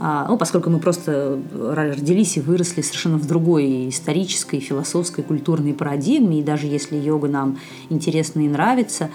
ну, 0.00 0.38
поскольку 0.38 0.70
мы 0.70 0.78
просто 0.78 1.38
родились 1.54 2.38
и 2.38 2.40
выросли 2.40 2.80
совершенно 2.80 3.18
в 3.18 3.26
другой 3.26 3.90
исторической, 3.90 4.58
философской, 4.58 5.22
культурной 5.22 5.74
парадигме, 5.74 6.40
и 6.40 6.42
даже 6.42 6.66
если 6.66 6.96
йога 6.96 7.28
нам 7.28 7.58
интересна 7.90 8.40
и 8.40 8.48
нравится, 8.48 9.10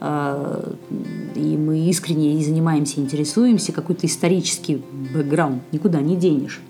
а, 0.00 0.74
и 1.36 1.56
мы 1.56 1.88
искренне 1.88 2.40
и 2.40 2.44
занимаемся, 2.44 3.00
интересуемся, 3.00 3.72
какой-то 3.72 4.06
исторический 4.08 4.82
бэкграунд 5.14 5.62
никуда 5.72 6.00
не 6.00 6.16
денешь. 6.16 6.60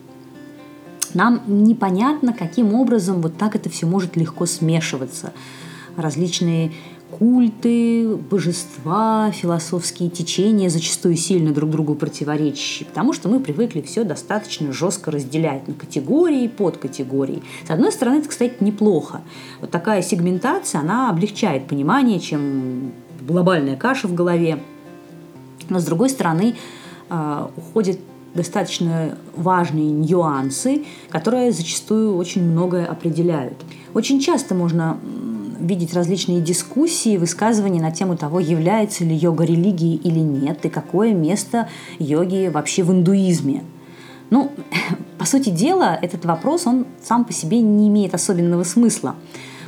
Нам 1.14 1.40
непонятно, 1.46 2.32
каким 2.32 2.74
образом 2.74 3.22
вот 3.22 3.38
так 3.38 3.56
это 3.56 3.70
все 3.70 3.86
может 3.86 4.16
легко 4.16 4.46
смешиваться. 4.46 5.32
Различные 5.96 6.72
культы, 7.18 8.16
божества, 8.16 9.30
философские 9.30 10.10
течения, 10.10 10.68
зачастую 10.68 11.16
сильно 11.16 11.52
друг 11.52 11.70
другу 11.70 11.94
противоречащие, 11.94 12.86
потому 12.88 13.12
что 13.12 13.28
мы 13.28 13.40
привыкли 13.40 13.82
все 13.82 14.04
достаточно 14.04 14.72
жестко 14.72 15.10
разделять 15.10 15.68
на 15.68 15.74
категории, 15.74 16.48
подкатегории. 16.48 17.42
С 17.66 17.70
одной 17.70 17.92
стороны, 17.92 18.18
это, 18.18 18.28
кстати, 18.28 18.56
неплохо. 18.60 19.20
Вот 19.60 19.70
такая 19.70 20.02
сегментация, 20.02 20.80
она 20.80 21.10
облегчает 21.10 21.68
понимание, 21.68 22.18
чем 22.18 22.92
глобальная 23.20 23.76
каша 23.76 24.08
в 24.08 24.14
голове. 24.14 24.58
Но, 25.68 25.78
с 25.78 25.84
другой 25.84 26.10
стороны, 26.10 26.56
а, 27.08 27.50
уходят 27.56 27.98
достаточно 28.34 29.16
важные 29.36 29.90
нюансы, 29.90 30.84
которые 31.10 31.52
зачастую 31.52 32.16
очень 32.16 32.42
многое 32.42 32.86
определяют. 32.86 33.54
Очень 33.94 34.18
часто 34.18 34.56
можно 34.56 34.98
видеть 35.58 35.94
различные 35.94 36.40
дискуссии, 36.40 37.16
высказывания 37.16 37.80
на 37.80 37.90
тему 37.90 38.16
того, 38.16 38.40
является 38.40 39.04
ли 39.04 39.14
йога 39.14 39.44
религией 39.44 39.96
или 39.96 40.18
нет, 40.18 40.64
и 40.64 40.68
какое 40.68 41.14
место 41.14 41.68
йоги 41.98 42.50
вообще 42.52 42.82
в 42.82 42.92
индуизме. 42.92 43.62
Ну, 44.30 44.50
по 45.18 45.26
сути 45.26 45.50
дела, 45.50 45.98
этот 46.00 46.24
вопрос, 46.24 46.66
он 46.66 46.86
сам 47.02 47.24
по 47.24 47.32
себе 47.32 47.60
не 47.60 47.88
имеет 47.88 48.14
особенного 48.14 48.64
смысла. 48.64 49.14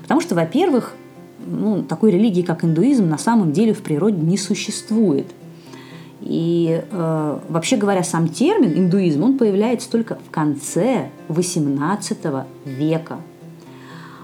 Потому 0.03 0.21
что, 0.21 0.35
во-первых, 0.35 0.95
ну, 1.47 1.83
такой 1.83 2.11
религии, 2.11 2.43
как 2.43 2.65
индуизм, 2.65 3.09
на 3.09 3.19
самом 3.19 3.53
деле 3.53 3.73
в 3.73 3.83
природе 3.83 4.21
не 4.21 4.37
существует. 4.37 5.27
И 6.21 6.83
э, 6.91 7.39
вообще 7.49 7.77
говоря, 7.77 8.03
сам 8.03 8.29
термин 8.29 8.73
индуизм, 8.77 9.23
он 9.23 9.39
появляется 9.39 9.91
только 9.91 10.17
в 10.17 10.31
конце 10.31 11.11
XVIII 11.29 12.45
века. 12.65 13.19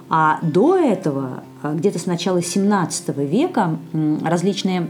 А 0.09 0.41
до 0.43 0.77
этого 0.77 1.43
где-то 1.63 1.99
с 1.99 2.07
начала 2.07 2.43
17 2.43 3.17
века 3.19 3.79
различные 4.23 4.89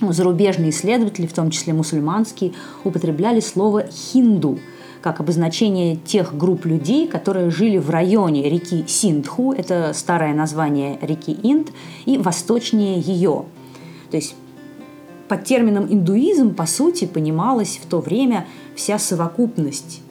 ну, 0.00 0.12
зарубежные 0.12 0.70
исследователи, 0.70 1.26
в 1.26 1.32
том 1.32 1.50
числе 1.50 1.72
мусульманские, 1.72 2.52
употребляли 2.84 3.40
слово 3.40 3.86
«хинду», 3.86 4.58
как 5.00 5.20
обозначение 5.20 5.96
тех 5.96 6.36
групп 6.36 6.64
людей, 6.64 7.06
которые 7.06 7.50
жили 7.50 7.78
в 7.78 7.90
районе 7.90 8.48
реки 8.48 8.84
Синдху, 8.86 9.52
это 9.52 9.92
старое 9.94 10.34
название 10.34 10.98
реки 11.00 11.32
Инд, 11.42 11.68
и 12.06 12.18
восточнее 12.18 12.98
ее. 12.98 13.44
То 14.10 14.16
есть 14.16 14.34
под 15.28 15.44
термином 15.44 15.86
индуизм, 15.92 16.54
по 16.54 16.66
сути, 16.66 17.04
понималась 17.04 17.80
в 17.82 17.86
то 17.86 18.00
время 18.00 18.46
вся 18.74 18.98
совокупность 18.98 20.02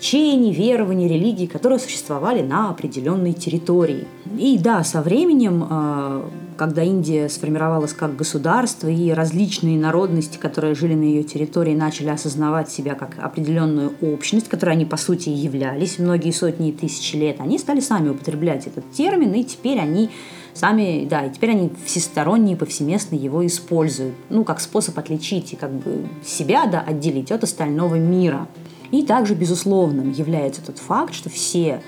течений, 0.00 0.52
верований, 0.52 1.08
религий, 1.08 1.46
которые 1.46 1.78
существовали 1.78 2.42
на 2.42 2.70
определенной 2.70 3.34
территории. 3.34 4.06
И 4.38 4.58
да, 4.58 4.82
со 4.82 5.02
временем, 5.02 5.66
э, 5.68 6.22
когда 6.56 6.82
Индия 6.82 7.28
сформировалась 7.28 7.92
как 7.92 8.16
государство, 8.16 8.88
и 8.88 9.10
различные 9.10 9.78
народности, 9.78 10.38
которые 10.38 10.74
жили 10.74 10.94
на 10.94 11.02
ее 11.02 11.22
территории, 11.22 11.74
начали 11.74 12.08
осознавать 12.08 12.70
себя 12.70 12.94
как 12.94 13.16
определенную 13.18 13.92
общность, 14.00 14.48
которой 14.48 14.70
они 14.70 14.86
по 14.86 14.96
сути 14.96 15.28
и 15.28 15.32
являлись 15.32 15.98
многие 15.98 16.32
сотни 16.32 16.70
и 16.70 16.72
тысячи 16.72 17.16
лет, 17.16 17.36
они 17.38 17.58
стали 17.58 17.80
сами 17.80 18.08
употреблять 18.08 18.66
этот 18.66 18.90
термин, 18.92 19.34
и 19.34 19.44
теперь 19.44 19.78
они 19.78 20.10
сами, 20.54 21.06
да, 21.08 21.26
и 21.26 21.32
теперь 21.32 21.50
они 21.50 21.70
всесторонне 21.84 22.54
и 22.54 22.56
повсеместно 22.56 23.16
его 23.16 23.46
используют, 23.46 24.14
ну, 24.30 24.44
как 24.44 24.60
способ 24.60 24.98
отличить 24.98 25.52
и 25.52 25.56
как 25.56 25.70
бы 25.70 26.06
себя, 26.24 26.66
да, 26.66 26.80
отделить 26.80 27.30
от 27.32 27.44
остального 27.44 27.96
мира. 27.96 28.48
И 28.90 29.02
также 29.02 29.34
безусловным 29.34 30.10
является 30.12 30.62
тот 30.62 30.78
факт, 30.78 31.14
что 31.14 31.30
все 31.30 31.82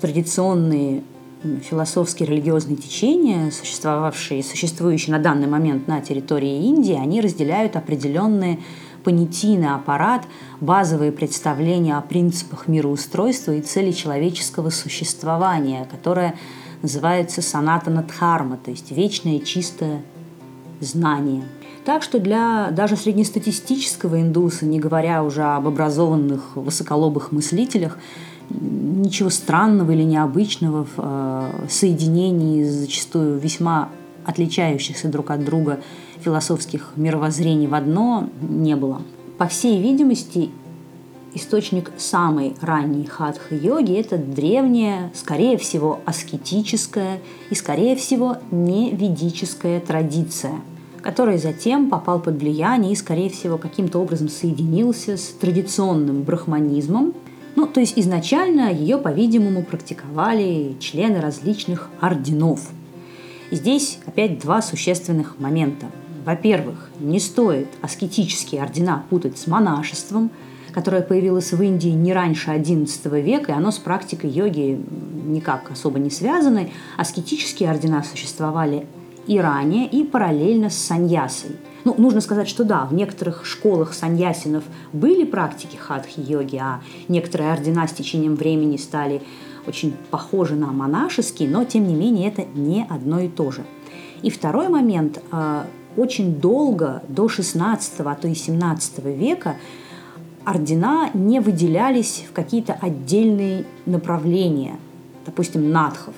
традиционные 0.00 1.02
философские 1.62 2.28
религиозные 2.28 2.76
течения, 2.76 3.50
существовавшие 3.50 4.40
и 4.40 4.42
существующие 4.42 5.16
на 5.16 5.22
данный 5.22 5.46
момент 5.46 5.88
на 5.88 6.00
территории 6.00 6.64
Индии, 6.64 6.94
они 6.94 7.20
разделяют 7.20 7.76
определенные 7.76 8.58
понятийный 9.04 9.74
аппарат, 9.74 10.24
базовые 10.60 11.12
представления 11.12 11.96
о 11.96 12.02
принципах 12.02 12.68
мироустройства 12.68 13.52
и 13.52 13.62
цели 13.62 13.92
человеческого 13.92 14.68
существования, 14.68 15.88
которое 15.90 16.36
называется 16.82 17.40
санатана 17.40 18.02
дхарма, 18.02 18.58
то 18.62 18.70
есть 18.70 18.90
вечное 18.90 19.38
чистое 19.38 20.02
знание– 20.80 21.44
так 21.84 22.02
что 22.02 22.18
для 22.18 22.70
даже 22.70 22.96
среднестатистического 22.96 24.20
индуса, 24.20 24.66
не 24.66 24.78
говоря 24.78 25.24
уже 25.24 25.42
об 25.42 25.66
образованных 25.66 26.56
высоколобых 26.56 27.32
мыслителях, 27.32 27.98
ничего 28.50 29.30
странного 29.30 29.92
или 29.92 30.02
необычного 30.02 30.84
в 30.84 30.94
э, 30.98 31.66
соединении 31.68 32.64
зачастую 32.64 33.38
весьма 33.38 33.88
отличающихся 34.24 35.08
друг 35.08 35.30
от 35.30 35.44
друга 35.44 35.80
философских 36.22 36.92
мировоззрений 36.96 37.66
в 37.66 37.74
одно 37.74 38.28
не 38.42 38.76
было. 38.76 39.00
По 39.38 39.46
всей 39.46 39.80
видимости, 39.80 40.50
источник 41.34 41.90
самой 41.96 42.54
ранней 42.60 43.06
хатха-йоги– 43.06 43.94
это 44.00 44.16
древняя, 44.16 45.10
скорее 45.14 45.58
всего, 45.58 46.00
аскетическая 46.04 47.20
и, 47.50 47.54
скорее 47.54 47.96
всего, 47.96 48.38
не 48.50 48.90
ведическая 48.90 49.80
традиция, 49.80 50.54
которая 51.02 51.38
затем 51.38 51.90
попал 51.90 52.20
под 52.20 52.36
влияние 52.36 52.92
и, 52.92 52.96
скорее 52.96 53.30
всего, 53.30 53.58
каким-то 53.58 53.98
образом 53.98 54.28
соединился 54.28 55.16
с 55.16 55.28
традиционным 55.40 56.22
брахманизмом. 56.22 57.14
Ну, 57.56 57.66
то 57.66 57.80
есть 57.80 57.98
изначально 57.98 58.72
ее, 58.72 58.98
по-видимому, 58.98 59.64
практиковали 59.64 60.76
члены 60.78 61.20
различных 61.20 61.90
орденов. 62.00 62.70
И 63.50 63.56
здесь 63.56 63.98
опять 64.06 64.38
два 64.38 64.62
существенных 64.62 65.38
момента. 65.40 65.86
Во-первых, 66.24 66.90
не 67.00 67.18
стоит 67.18 67.68
аскетические 67.82 68.62
ордена 68.62 69.04
путать 69.10 69.38
с 69.38 69.46
монашеством– 69.46 70.30
которое 70.72 71.02
появилось 71.02 71.52
в 71.52 71.62
Индии 71.62 71.88
не 71.88 72.12
раньше 72.12 72.50
XI 72.50 73.20
века, 73.20 73.52
и 73.52 73.54
оно 73.54 73.70
с 73.70 73.78
практикой 73.78 74.30
йоги 74.30 74.80
никак 75.26 75.70
особо 75.70 75.98
не 75.98 76.10
связано. 76.10 76.68
Аскетические 76.96 77.70
ордена 77.70 78.02
существовали 78.02 78.86
и 79.26 79.38
ранее, 79.38 79.86
и 79.86 80.04
параллельно 80.04 80.70
с 80.70 80.76
саньясой. 80.76 81.56
Ну, 81.84 81.94
нужно 81.96 82.20
сказать, 82.20 82.48
что 82.48 82.64
да, 82.64 82.84
в 82.84 82.92
некоторых 82.92 83.46
школах 83.46 83.94
саньясинов 83.94 84.64
были 84.92 85.24
практики 85.24 85.76
хатхи-йоги, 85.76 86.56
а 86.56 86.80
некоторые 87.08 87.52
ордена 87.52 87.86
с 87.86 87.92
течением 87.92 88.34
времени 88.34 88.76
стали 88.76 89.22
очень 89.66 89.94
похожи 90.10 90.54
на 90.54 90.72
монашеские, 90.72 91.48
но 91.48 91.64
тем 91.64 91.86
не 91.86 91.94
менее 91.94 92.28
это 92.28 92.44
не 92.54 92.86
одно 92.88 93.20
и 93.20 93.28
то 93.28 93.50
же. 93.50 93.64
И 94.22 94.30
второй 94.30 94.68
момент. 94.68 95.22
А, 95.30 95.66
очень 95.96 96.40
долго, 96.40 97.02
до 97.08 97.28
16 97.28 98.00
а 98.00 98.14
то 98.14 98.28
и 98.28 98.34
17 98.34 99.04
века, 99.04 99.56
ордена 100.44 101.10
не 101.14 101.40
выделялись 101.40 102.24
в 102.28 102.32
какие-то 102.32 102.76
отдельные 102.80 103.64
направления, 103.86 104.76
допустим, 105.26 105.70
надхов. 105.70 106.14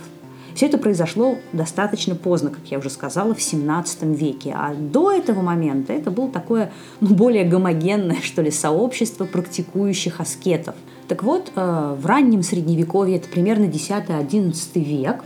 Все 0.54 0.66
это 0.66 0.76
произошло 0.76 1.36
достаточно 1.52 2.14
поздно, 2.14 2.50
как 2.50 2.66
я 2.66 2.78
уже 2.78 2.90
сказала, 2.90 3.34
в 3.34 3.40
17 3.40 4.02
веке. 4.02 4.54
А 4.54 4.74
до 4.74 5.10
этого 5.10 5.40
момента 5.40 5.94
это 5.94 6.10
было 6.10 6.30
такое 6.30 6.70
ну, 7.00 7.14
более 7.14 7.44
гомогенное, 7.44 8.18
что 8.22 8.42
ли, 8.42 8.50
сообщество 8.50 9.24
практикующих 9.24 10.20
аскетов. 10.20 10.74
Так 11.08 11.22
вот, 11.22 11.52
э, 11.54 11.96
в 11.98 12.04
раннем 12.04 12.42
Средневековье, 12.42 13.16
это 13.16 13.28
примерно 13.28 13.64
10-11 13.64 14.54
век, 14.74 15.24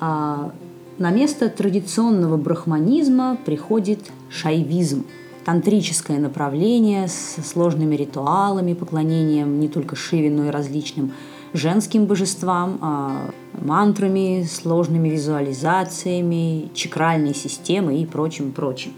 э, 0.00 0.50
на 0.98 1.10
место 1.10 1.48
традиционного 1.48 2.36
брахманизма 2.36 3.36
приходит 3.44 4.00
шайвизм– 4.30 5.04
тантрическое 5.48 6.18
направление 6.18 7.08
с 7.08 7.38
сложными 7.42 7.96
ритуалами, 7.96 8.74
поклонением 8.74 9.60
не 9.60 9.68
только 9.68 9.96
Шиве, 9.96 10.30
но 10.30 10.44
и 10.44 10.50
различным 10.50 11.12
женским 11.54 12.04
божествам, 12.04 12.76
а 12.82 13.30
мантрами, 13.58 14.46
сложными 14.46 15.08
визуализациями, 15.08 16.68
чакральной 16.74 17.34
системой 17.34 18.02
и 18.02 18.04
прочим-прочим. 18.04 18.92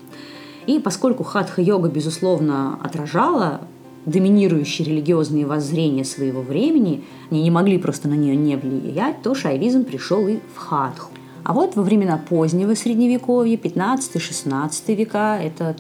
И 0.67 0.81
поскольку 0.81 1.23
хатха-йога, 1.23 1.89
безусловно, 1.89 2.81
отражала 2.83 3.61
доминирующие 4.05 4.89
религиозные 4.89 5.47
воззрения 5.47 6.05
своего 6.05 6.43
времени, 6.43 7.05
они 7.31 7.45
не 7.45 7.51
могли 7.53 7.79
просто 7.79 8.09
на 8.09 8.15
нее 8.15 8.35
не 8.35 8.57
влиять, 8.57 9.23
то 9.23 9.37
шайвизм 9.37 9.85
пришел 9.85 10.27
и 10.27 10.41
в 10.53 10.59
хатху. 10.59 11.13
А 11.45 11.53
вот 11.53 11.77
во 11.77 11.85
времена 11.85 12.19
позднего 12.19 12.75
Средневековья, 12.75 13.57
15-16 13.57 14.95
века, 14.97 15.39
это 15.41 15.77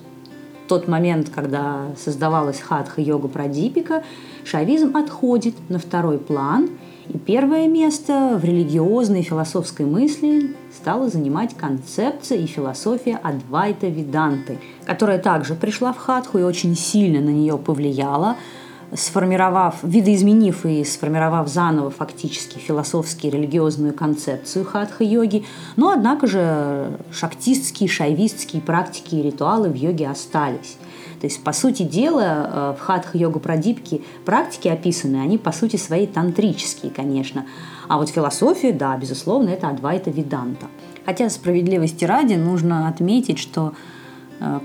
тот 0.70 0.86
момент, 0.86 1.30
когда 1.34 1.88
создавалась 2.02 2.60
хатха-йога 2.60 3.26
Прадипика, 3.26 4.04
шавизм 4.44 4.96
отходит 4.96 5.56
на 5.68 5.80
второй 5.80 6.18
план, 6.18 6.70
и 7.08 7.18
первое 7.18 7.66
место 7.66 8.38
в 8.40 8.44
религиозной 8.44 9.18
и 9.18 9.24
философской 9.24 9.84
мысли 9.84 10.54
стала 10.72 11.08
занимать 11.08 11.56
концепция 11.56 12.38
и 12.38 12.46
философия 12.46 13.18
Адвайта 13.20 13.88
Виданты, 13.88 14.58
которая 14.86 15.18
также 15.18 15.56
пришла 15.56 15.92
в 15.92 15.98
хатху 15.98 16.38
и 16.38 16.44
очень 16.44 16.76
сильно 16.76 17.20
на 17.20 17.30
нее 17.30 17.58
повлияла– 17.58 18.36
сформировав, 18.94 19.74
видоизменив 19.82 20.66
и 20.66 20.84
сформировав 20.84 21.48
заново 21.48 21.90
фактически 21.90 22.58
философски 22.58 23.26
религиозную 23.28 23.94
концепцию 23.94 24.64
хатха-йоги, 24.64 25.44
но 25.76 25.90
однако 25.90 26.26
же 26.26 26.98
шактистские, 27.12 27.88
шайвистские 27.88 28.62
практики 28.62 29.14
и 29.14 29.22
ритуалы 29.22 29.68
в 29.68 29.74
йоге 29.74 30.08
остались. 30.08 30.76
То 31.20 31.26
есть, 31.26 31.44
по 31.44 31.52
сути 31.52 31.82
дела, 31.82 32.22
э, 32.22 32.74
в 32.78 32.80
хатха-йога 32.80 33.40
прадипке 33.40 34.00
практики 34.24 34.68
описаны, 34.68 35.16
они 35.16 35.36
по 35.36 35.52
сути 35.52 35.76
свои 35.76 36.06
тантрические, 36.06 36.90
конечно. 36.90 37.44
А 37.88 37.98
вот 37.98 38.08
философия, 38.08 38.72
да, 38.72 38.96
безусловно, 38.96 39.50
это 39.50 39.68
Адвайта 39.68 40.10
Виданта. 40.10 40.66
Хотя 41.04 41.28
справедливости 41.28 42.04
ради 42.04 42.34
нужно 42.34 42.88
отметить, 42.88 43.38
что 43.38 43.74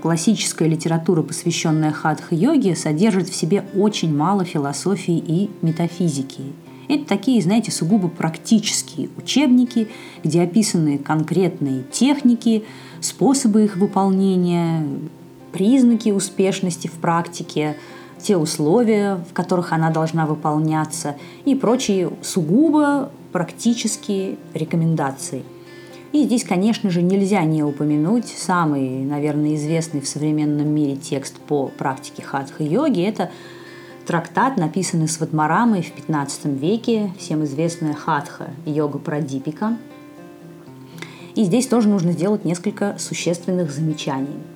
классическая 0.00 0.68
литература, 0.68 1.22
посвященная 1.22 1.92
хатха-йоге, 1.92 2.74
содержит 2.74 3.28
в 3.28 3.34
себе 3.34 3.64
очень 3.74 4.14
мало 4.16 4.44
философии 4.44 5.16
и 5.16 5.50
метафизики. 5.62 6.42
Это 6.88 7.04
такие, 7.04 7.42
знаете, 7.42 7.72
сугубо 7.72 8.08
практические 8.08 9.10
учебники, 9.16 9.88
где 10.22 10.42
описаны 10.42 10.98
конкретные 10.98 11.82
техники, 11.82 12.64
способы 13.00 13.64
их 13.64 13.76
выполнения, 13.76 14.86
признаки 15.52 16.10
успешности 16.10 16.86
в 16.86 16.92
практике, 16.92 17.76
те 18.22 18.36
условия, 18.36 19.24
в 19.28 19.34
которых 19.34 19.72
она 19.72 19.90
должна 19.90 20.26
выполняться 20.26 21.16
и 21.44 21.54
прочие 21.54 22.10
сугубо 22.22 23.10
практические 23.32 24.36
рекомендации– 24.54 25.42
и 26.12 26.24
здесь, 26.24 26.44
конечно 26.44 26.90
же, 26.90 27.02
нельзя 27.02 27.44
не 27.44 27.62
упомянуть 27.62 28.28
самый, 28.28 29.04
наверное, 29.04 29.54
известный 29.56 30.00
в 30.00 30.08
современном 30.08 30.68
мире 30.68 30.96
текст 30.96 31.36
по 31.38 31.68
практике 31.68 32.22
хатха-йоги. 32.22 33.02
Это 33.02 33.30
трактат, 34.06 34.56
написанный 34.56 35.08
Сватмарамой 35.08 35.82
в 35.82 35.92
15 35.92 36.46
веке, 36.46 37.12
всем 37.18 37.44
известная 37.44 37.94
хатха 37.94 38.50
йога 38.64 38.98
Прадипика. 38.98 39.76
И 41.34 41.44
здесь 41.44 41.66
тоже 41.66 41.88
нужно 41.88 42.12
сделать 42.12 42.44
несколько 42.44 42.96
существенных 42.98 43.70
замечаний– 43.70 44.38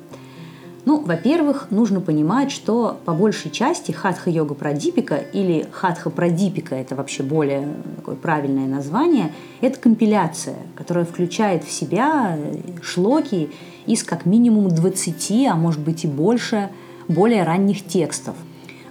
ну, 0.86 1.00
во-первых, 1.00 1.70
нужно 1.70 2.00
понимать, 2.00 2.50
что 2.50 2.98
по 3.04 3.12
большей 3.12 3.50
части 3.50 3.92
хатха-йога 3.92 4.54
прадипика 4.54 5.16
или 5.16 5.66
хатха-прадипика, 5.70 6.74
это 6.74 6.94
вообще 6.94 7.22
более 7.22 7.68
такое 7.96 8.14
правильное 8.14 8.66
название, 8.66 9.32
это 9.60 9.78
компиляция, 9.78 10.56
которая 10.74 11.04
включает 11.04 11.64
в 11.64 11.70
себя 11.70 12.38
шлоки 12.82 13.50
из 13.84 14.04
как 14.04 14.24
минимум 14.24 14.68
20, 14.68 15.46
а 15.50 15.54
может 15.54 15.80
быть 15.80 16.04
и 16.04 16.08
больше, 16.08 16.70
более 17.08 17.44
ранних 17.44 17.86
текстов. 17.86 18.34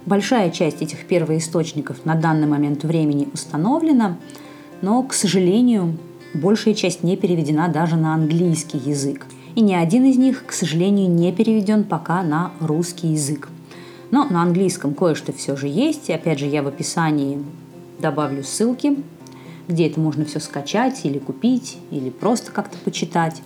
Большая 0.06 0.50
часть 0.50 0.82
этих 0.82 1.06
первоисточников 1.06 2.04
на 2.04 2.14
данный 2.14 2.46
момент 2.46 2.84
времени 2.84 3.28
установлена, 3.32 4.16
но, 4.80 5.02
к 5.02 5.12
сожалению, 5.12 5.98
большая 6.34 6.74
часть 6.74 7.02
не 7.02 7.16
переведена 7.16 7.68
даже 7.68 7.96
на 7.96 8.14
английский 8.14 8.78
язык– 8.78 9.26
и 9.54 9.60
ни 9.60 9.74
один 9.74 10.04
из 10.04 10.16
них, 10.16 10.44
к 10.46 10.52
сожалению, 10.52 11.10
не 11.10 11.32
переведен 11.32 11.84
пока 11.84 12.22
на 12.22 12.52
русский 12.60 13.08
язык. 13.08 13.48
Но 14.10 14.24
на 14.24 14.42
английском 14.42 14.94
кое-что 14.94 15.32
все 15.32 15.56
же 15.56 15.68
есть. 15.68 16.08
И 16.08 16.12
опять 16.12 16.38
же, 16.38 16.46
я 16.46 16.62
в 16.62 16.68
описании 16.68 17.42
добавлю 18.00 18.42
ссылки, 18.42 18.96
где 19.68 19.86
это 19.86 20.00
можно 20.00 20.24
все 20.24 20.40
скачать 20.40 21.00
или 21.04 21.18
купить, 21.18 21.78
или 21.90 22.10
просто 22.10 22.50
как-то 22.50 22.76
почитать. 22.78 23.42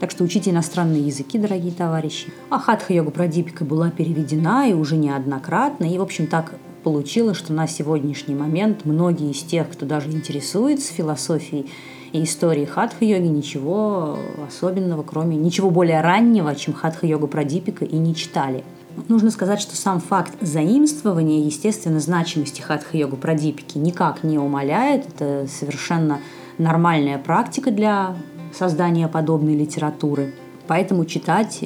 Так 0.00 0.10
что 0.10 0.24
учите 0.24 0.50
иностранные 0.50 1.06
языки, 1.06 1.38
дорогие 1.38 1.72
товарищи. 1.72 2.32
А 2.50 2.58
хатха-йога 2.58 3.10
Прадипика 3.10 3.64
была 3.64 3.90
переведена 3.90 4.68
и 4.68 4.74
уже 4.74 4.96
неоднократно. 4.96 5.84
И, 5.84 5.96
в 5.96 6.02
общем, 6.02 6.26
так 6.26 6.54
получилось, 6.82 7.38
что 7.38 7.52
на 7.52 7.66
сегодняшний 7.66 8.34
момент 8.34 8.84
многие 8.84 9.30
из 9.30 9.42
тех, 9.42 9.70
кто 9.70 9.86
даже 9.86 10.10
интересуется 10.10 10.92
философией 10.92 11.70
и 12.14 12.22
истории 12.22 12.64
хатха-йоги 12.64 13.26
ничего 13.26 14.16
особенного, 14.46 15.02
кроме 15.02 15.36
ничего 15.36 15.68
более 15.68 16.00
раннего, 16.00 16.54
чем 16.54 16.72
хатха-йога 16.72 17.26
Прадипика, 17.26 17.84
и 17.84 17.96
не 17.96 18.14
читали. 18.14 18.62
Нужно 19.08 19.32
сказать, 19.32 19.60
что 19.60 19.74
сам 19.74 19.98
факт 19.98 20.32
заимствования, 20.40 21.44
естественно, 21.44 21.98
значимости 21.98 22.60
хатха-йога 22.60 23.16
Прадипики 23.16 23.78
никак 23.78 24.22
не 24.22 24.38
умаляет. 24.38 25.08
Это 25.08 25.48
совершенно 25.48 26.20
нормальная 26.56 27.18
практика 27.18 27.72
для 27.72 28.14
создания 28.52 29.08
подобной 29.08 29.56
литературы. 29.56 30.34
Поэтому 30.68 31.06
читать 31.06 31.64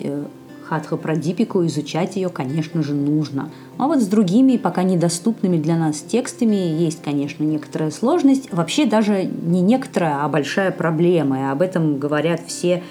э, 0.68 0.74
Хатха 0.78 0.96
Прадипику, 0.96 1.64
изучать 1.66 2.16
ее, 2.16 2.28
конечно 2.28 2.82
же, 2.82 2.94
нужно. 2.94 3.50
А 3.78 3.86
вот 3.86 4.00
с 4.00 4.06
другими, 4.06 4.56
пока 4.56 4.82
недоступными 4.82 5.56
для 5.56 5.76
нас 5.76 6.00
текстами, 6.00 6.56
есть, 6.56 7.02
конечно, 7.02 7.44
некоторая 7.44 7.90
сложность. 7.90 8.52
Вообще 8.52 8.86
даже 8.86 9.24
не 9.24 9.60
некоторая, 9.60 10.24
а 10.24 10.28
большая 10.28 10.70
проблема. 10.70 11.38
И 11.38 11.42
об 11.44 11.62
этом 11.62 11.98
говорят 11.98 12.40
все 12.46 12.82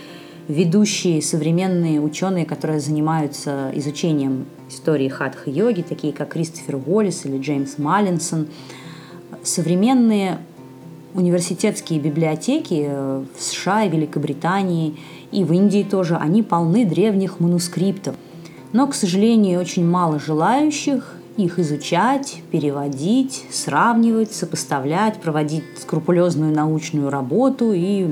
ведущие 0.48 1.22
современные 1.22 2.00
ученые, 2.00 2.46
которые 2.46 2.80
занимаются 2.80 3.72
изучением 3.74 4.46
истории 4.70 5.10
хатха-йоги, 5.10 5.82
такие 5.82 6.14
как 6.14 6.30
Кристофер 6.30 6.78
Уоллес 6.86 7.26
или 7.26 7.38
Джеймс 7.38 7.78
Маллинсон. 7.78 8.48
Современные 9.44 10.40
университетские 11.18 12.00
библиотеки 12.00 12.90
в 13.36 13.42
США 13.42 13.84
и 13.84 13.90
Великобритании 13.90 14.98
и 15.32 15.44
в 15.44 15.52
Индии 15.52 15.84
тоже, 15.84 16.16
они 16.16 16.44
полны 16.44 16.86
древних 16.86 17.40
манускриптов. 17.40 18.16
Но, 18.72 18.88
к 18.88 18.94
сожалению, 18.94 19.60
очень 19.60 19.86
мало 19.86 20.20
желающих 20.20 21.16
их 21.36 21.60
изучать, 21.60 22.42
переводить, 22.52 23.46
сравнивать, 23.52 24.32
сопоставлять, 24.32 25.20
проводить 25.20 25.64
скрупулезную 25.80 26.54
научную 26.54 27.10
работу 27.10 27.74
и 27.74 28.08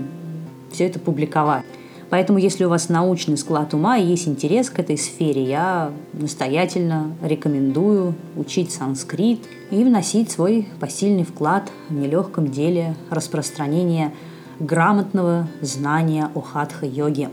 все 0.72 0.86
это 0.86 1.00
публиковать. 1.00 1.64
Поэтому, 2.10 2.38
если 2.38 2.66
у 2.66 2.70
вас 2.70 2.90
научный 2.90 3.38
склад 3.38 3.74
ума 3.74 3.98
и 3.98 4.06
есть 4.06 4.28
интерес 4.28 4.70
к 4.70 4.80
этой 4.80 4.98
сфере, 4.98 5.44
я 5.44 5.92
настоятельно 6.14 7.16
рекомендую 7.22 8.14
учить 8.36 8.72
санскрит 8.72 9.40
и 9.72 9.84
вносить 9.84 10.32
свой 10.32 10.68
посильный 10.80 11.24
вклад 11.24 11.72
в 11.90 11.94
нелегком 11.94 12.50
деле 12.50 12.96
распространения 13.10 14.14
грамотного 14.60 15.48
знания 15.62 16.30
о 16.34 16.42
хатха-йоге. 16.42 17.30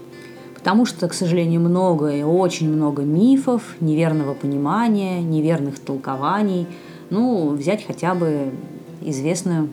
Потому 0.54 0.86
что, 0.86 1.08
к 1.08 1.14
сожалению, 1.14 1.60
много 1.60 2.14
и 2.14 2.22
очень 2.22 2.72
много 2.72 3.02
мифов, 3.02 3.76
неверного 3.80 4.34
понимания, 4.34 5.20
неверных 5.20 5.78
толкований. 5.78 6.66
Ну, 7.10 7.50
взять 7.50 7.84
хотя 7.86 8.14
бы 8.14 8.52
известную 9.00 9.68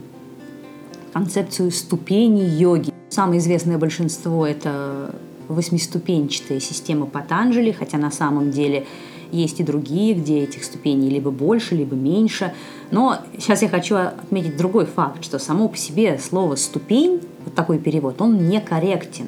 концепцию 1.13 1.72
ступеней 1.72 2.48
йоги. 2.48 2.91
Самое 3.10 3.39
известное 3.39 3.78
большинство– 3.78 4.45
это 4.48 5.15
восьмиступенчатая 5.48 6.60
система 6.60 7.06
Патанджали, 7.06 7.72
хотя 7.72 7.98
на 7.98 8.12
самом 8.12 8.52
деле 8.52 8.86
есть 9.32 9.60
и 9.60 9.63
другие, 9.63 10.13
где 10.13 10.44
этих 10.44 10.63
ступеней 10.63 11.10
либо 11.10 11.32
больше, 11.32 11.76
либо 11.76 11.96
меньше. 11.96 12.54
Но 12.92 13.18
сейчас 13.38 13.62
я 13.62 13.70
хочу 13.70 13.96
отметить 13.96 14.58
другой 14.58 14.86
факт, 14.86 15.24
что 15.24 15.39
само 15.39 15.68
по 15.68 15.78
себе 15.78 16.18
слово 16.18 16.56
«ступень», 16.56 17.22
вот 17.46 17.54
такой 17.54 17.80
перевод, 17.80 18.22
он 18.22 18.50
некорректен. 18.50 19.28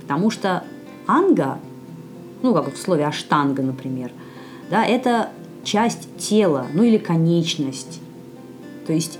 Потому 0.00 0.30
что 0.30 0.64
анга, 1.06 1.58
ну, 2.42 2.54
как 2.54 2.72
в 2.72 2.78
слове 2.78 3.06
аштанга, 3.06 3.62
например, 3.62 4.10
да, 4.70 4.84
это 4.84 5.28
часть 5.64 6.08
тела, 6.16 6.66
ну 6.72 6.82
или 6.82 6.98
конечность. 6.98 8.00
То 8.86 8.92
есть 8.92 9.18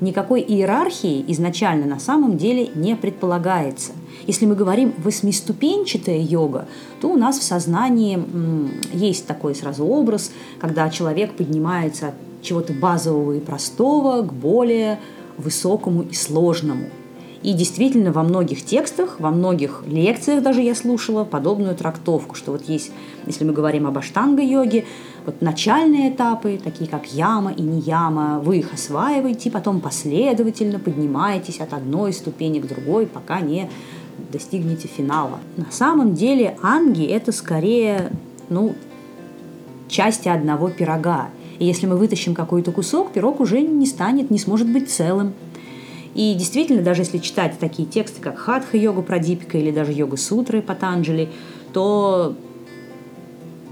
никакой 0.00 0.40
иерархии 0.42 1.24
изначально 1.28 1.86
на 1.86 1.98
самом 1.98 2.36
деле 2.36 2.68
не 2.74 2.96
предполагается. 2.96 3.92
Если 4.26 4.46
мы 4.46 4.54
говорим 4.54 4.92
восьмиступенчатая 4.98 6.18
йога, 6.18 6.66
то 7.00 7.08
у 7.08 7.16
нас 7.16 7.38
в 7.38 7.42
сознании 7.42 8.18
есть 8.92 9.26
такой 9.26 9.54
сразу 9.54 9.84
образ, 9.84 10.32
когда 10.58 10.90
человек 10.90 11.34
поднимается 11.34 12.08
от 12.08 12.14
чего-то 12.42 12.72
базового 12.72 13.32
и 13.32 13.40
простого 13.40 14.22
к 14.22 14.32
более 14.32 14.98
высокому 15.36 16.02
и 16.02 16.14
сложному. 16.14 16.86
И 17.42 17.52
действительно 17.52 18.10
во 18.10 18.22
многих 18.22 18.64
текстах, 18.64 19.20
во 19.20 19.30
многих 19.30 19.84
лекциях 19.86 20.42
даже 20.42 20.62
я 20.62 20.74
слушала 20.74 21.24
подобную 21.24 21.76
трактовку, 21.76 22.34
что 22.34 22.52
вот 22.52 22.68
есть, 22.68 22.90
если 23.26 23.44
мы 23.44 23.52
говорим 23.52 23.86
об 23.86 23.98
аштанга-йоге, 23.98 24.84
вот 25.26 25.42
начальные 25.42 26.10
этапы, 26.10 26.58
такие 26.62 26.88
как 26.88 27.12
яма 27.12 27.52
и 27.52 27.60
не 27.60 27.80
яма, 27.80 28.38
вы 28.38 28.58
их 28.58 28.72
осваиваете, 28.72 29.50
потом 29.50 29.80
последовательно 29.80 30.78
поднимаетесь 30.78 31.60
от 31.60 31.72
одной 31.72 32.12
ступени 32.12 32.60
к 32.60 32.68
другой, 32.68 33.06
пока 33.06 33.40
не 33.40 33.68
достигнете 34.32 34.88
финала. 34.88 35.40
На 35.56 35.70
самом 35.70 36.14
деле 36.14 36.56
анги– 36.62 37.04
это 37.06 37.32
скорее, 37.32 38.12
ну, 38.48 38.74
части 39.88 40.28
одного 40.28 40.70
пирога. 40.70 41.28
И 41.58 41.64
если 41.64 41.86
мы 41.86 41.96
вытащим 41.96 42.34
какой-то 42.34 42.70
кусок, 42.70 43.12
пирог 43.12 43.40
уже 43.40 43.60
не 43.60 43.86
станет, 43.86 44.30
не 44.30 44.38
сможет 44.38 44.68
быть 44.68 44.90
целым. 44.90 45.34
И 46.14 46.34
действительно, 46.34 46.82
даже 46.82 47.02
если 47.02 47.18
читать 47.18 47.58
такие 47.58 47.86
тексты, 47.86 48.20
как 48.22 48.38
Хатха-йога 48.38 49.02
Прадипика 49.02 49.58
или 49.58 49.70
даже 49.70 49.92
йога-сутры 49.92 50.62
Патанджали, 50.62 51.28
то 51.72 52.34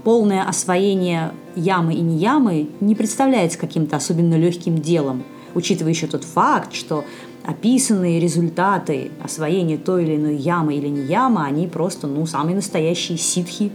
полное 0.05 0.47
освоение 0.47 1.33
ямы 1.55 1.95
и 1.95 1.99
не 1.99 2.17
ямы 2.17 2.69
не 2.79 2.93
представляется 2.93 3.57
каким-то 3.57 3.97
особенно 3.97 4.35
легким 4.35 4.77
делом, 4.77 5.23
учитывая 5.55 5.91
еще 5.91 6.05
тот 6.05 6.23
факт, 6.23 6.73
что 6.73 7.03
описанные 7.43 8.19
результаты 8.19 9.11
освоения 9.21 9.77
той 9.77 10.03
или 10.03 10.15
иной 10.15 10.35
ямы 10.35 10.75
или 10.75 10.87
не 10.87 11.01
ямы, 11.01 11.43
они 11.43 11.67
просто, 11.67 12.05
ну, 12.05 12.25
самые 12.27 12.55
настоящие 12.55 13.17
ситхи, 13.17 13.71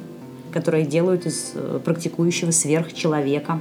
которые 0.53 0.87
делают 0.87 1.27
из 1.27 1.51
э, 1.55 1.81
практикующего 1.85 2.53
сверхчеловека. 2.53 3.61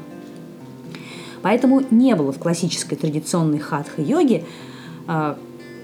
Поэтому 1.41 1.81
не 1.89 2.15
было 2.15 2.31
в 2.31 2.37
классической 2.37 2.97
традиционной 2.97 3.59
хатха-йоге 3.59 4.43
а, 5.07 5.37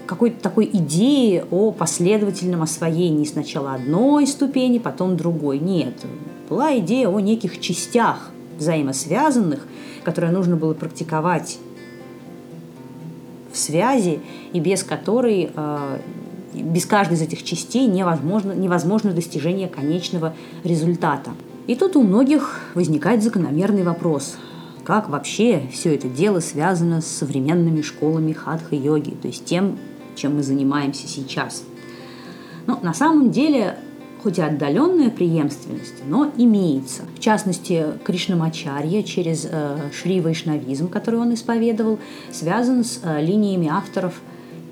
какой-то 0.06 0.40
такой 0.40 0.68
идеи 0.70 1.44
о 1.50 1.72
последовательном 1.72 2.62
освоении 2.62 3.24
сначала 3.24 3.74
одной 3.74 4.26
ступени, 4.26 4.78
потом 4.78 5.16
другой. 5.16 5.58
Нет, 5.58 5.94
была 6.48 6.78
идея 6.78 7.08
о 7.08 7.20
неких 7.20 7.60
частях 7.60 8.30
взаимосвязанных, 8.58 9.66
которые 10.04 10.32
нужно 10.32 10.56
было 10.56 10.74
практиковать 10.74 11.58
в 13.52 13.56
связи 13.56 14.20
и 14.52 14.60
без 14.60 14.82
которой, 14.82 15.50
а, 15.54 15.98
без 16.54 16.86
каждой 16.86 17.14
из 17.14 17.22
этих 17.22 17.42
частей 17.42 17.86
невозможно, 17.86 18.52
невозможно 18.52 19.12
достижение 19.12 19.68
конечного 19.68 20.34
результата. 20.64 21.30
И 21.66 21.74
тут 21.74 21.96
у 21.96 22.02
многих 22.02 22.60
возникает 22.74 23.22
закономерный 23.22 23.82
вопрос– 23.82 24.36
как 24.86 25.08
вообще 25.08 25.62
все 25.72 25.96
это 25.96 26.08
дело 26.08 26.38
связано 26.38 27.00
с 27.00 27.06
современными 27.06 27.82
школами 27.82 28.32
хатха-йоги, 28.32 29.16
то 29.20 29.26
есть 29.26 29.44
тем, 29.44 29.78
чем 30.14 30.36
мы 30.36 30.44
занимаемся 30.44 31.08
сейчас. 31.08 31.64
Но 32.68 32.78
на 32.80 32.94
самом 32.94 33.32
деле, 33.32 33.80
хоть 34.26 34.38
и 34.38 34.42
отдаленная 34.42 35.08
преемственность, 35.10 36.02
но 36.04 36.32
имеется. 36.36 37.02
В 37.14 37.20
частности, 37.20 37.84
Кришнамачарья 38.02 39.04
через 39.04 39.46
э, 39.48 39.76
Шри 39.92 40.20
Вайшнавизм, 40.20 40.88
который 40.88 41.20
он 41.20 41.32
исповедовал, 41.32 42.00
связан 42.32 42.82
с 42.82 42.98
э, 43.04 43.22
линиями 43.22 43.68
авторов 43.68 44.14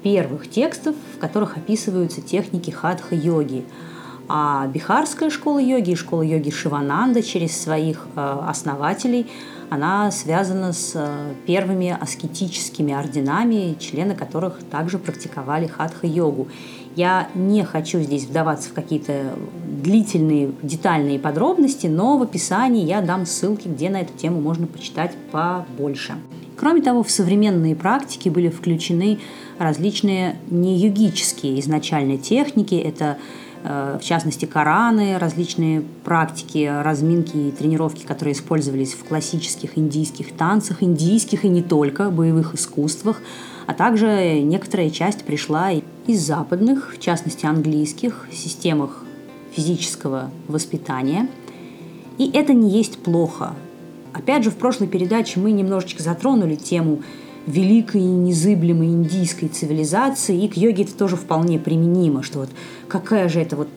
первых 0.02 0.50
текстов, 0.50 0.96
в 1.14 1.20
которых 1.20 1.56
описываются 1.56 2.20
техники 2.20 2.72
хатха-йоги. 2.72 3.64
А 4.26 4.66
Бихарская 4.66 5.30
школа 5.30 5.60
йоги 5.60 5.92
и 5.92 5.94
школа 5.94 6.22
йоги 6.22 6.50
Шивананда 6.50 7.22
через 7.22 7.56
своих 7.56 8.08
э, 8.16 8.38
основателей– 8.48 9.28
она 9.70 10.10
связана 10.10 10.72
с 10.72 10.96
первыми 11.46 11.96
аскетическими 11.98 12.94
орденами, 12.94 13.76
члены 13.80 14.14
которых 14.14 14.58
также 14.70 14.98
практиковали 14.98 15.66
хатха-йогу. 15.66 16.48
Я 16.96 17.28
не 17.34 17.64
хочу 17.64 18.00
здесь 18.00 18.24
вдаваться 18.24 18.70
в 18.70 18.72
какие-то 18.72 19.34
длительные, 19.82 20.52
детальные 20.62 21.18
подробности, 21.18 21.86
но 21.86 22.16
в 22.18 22.22
описании 22.22 22.84
я 22.84 23.00
дам 23.00 23.26
ссылки, 23.26 23.68
где 23.68 23.90
на 23.90 24.00
эту 24.02 24.12
тему 24.12 24.40
можно 24.40 24.66
почитать 24.66 25.12
побольше. 25.32 26.14
Кроме 26.56 26.82
того, 26.82 27.02
в 27.02 27.10
современные 27.10 27.74
практики 27.74 28.28
были 28.28 28.48
включены 28.48 29.18
различные 29.58 30.36
неюгические 30.50 31.58
изначально 31.60 32.16
техники. 32.16 32.76
Это 32.76 33.18
Э, 33.66 33.98
в 33.98 34.04
частности, 34.04 34.44
Кораны, 34.44 35.18
различные 35.18 35.82
практики, 36.04 36.70
разминки 36.82 37.36
и 37.36 37.50
тренировки, 37.50 38.04
которые 38.04 38.34
использовались 38.34 38.92
в 38.92 39.04
классических 39.04 39.78
индийских 39.78 40.36
танцах, 40.36 40.82
индийских 40.82 41.46
и 41.46 41.48
не 41.48 41.62
только, 41.62 42.10
боевых 42.10 42.54
искусствах, 42.54 43.22
а 43.66 43.72
также 43.72 44.40
некоторая 44.40 44.90
часть 44.90 45.24
пришла 45.24 45.72
из 46.06 46.20
западных, 46.20 46.94
в 46.94 47.00
частности, 47.00 47.46
английских 47.46 48.28
системах 48.32 49.04
физического 49.52 50.30
воспитания. 50.48 51.28
И 52.18 52.30
это 52.32 52.52
не 52.52 52.70
есть 52.70 52.98
плохо. 52.98 53.54
Опять 54.12 54.44
же, 54.44 54.50
в 54.50 54.56
прошлой 54.56 54.86
передаче 54.86 55.40
мы 55.40 55.50
немножечко 55.50 56.02
затронули 56.02 56.54
тему 56.54 57.02
великой 57.46 58.00
и 58.00 58.04
незыблемой 58.04 58.88
индийской 58.88 59.48
цивилизации, 59.48 60.44
и 60.44 60.48
к 60.48 60.56
йоге 60.56 60.84
это 60.84 60.94
тоже 60.94 61.16
вполне 61.16 61.58
применимо, 61.58 62.22
что 62.22 62.40
вот 62.40 62.50
какая 62.88 63.28
же 63.28 63.40
это 63.40 63.56
вот 63.56 63.68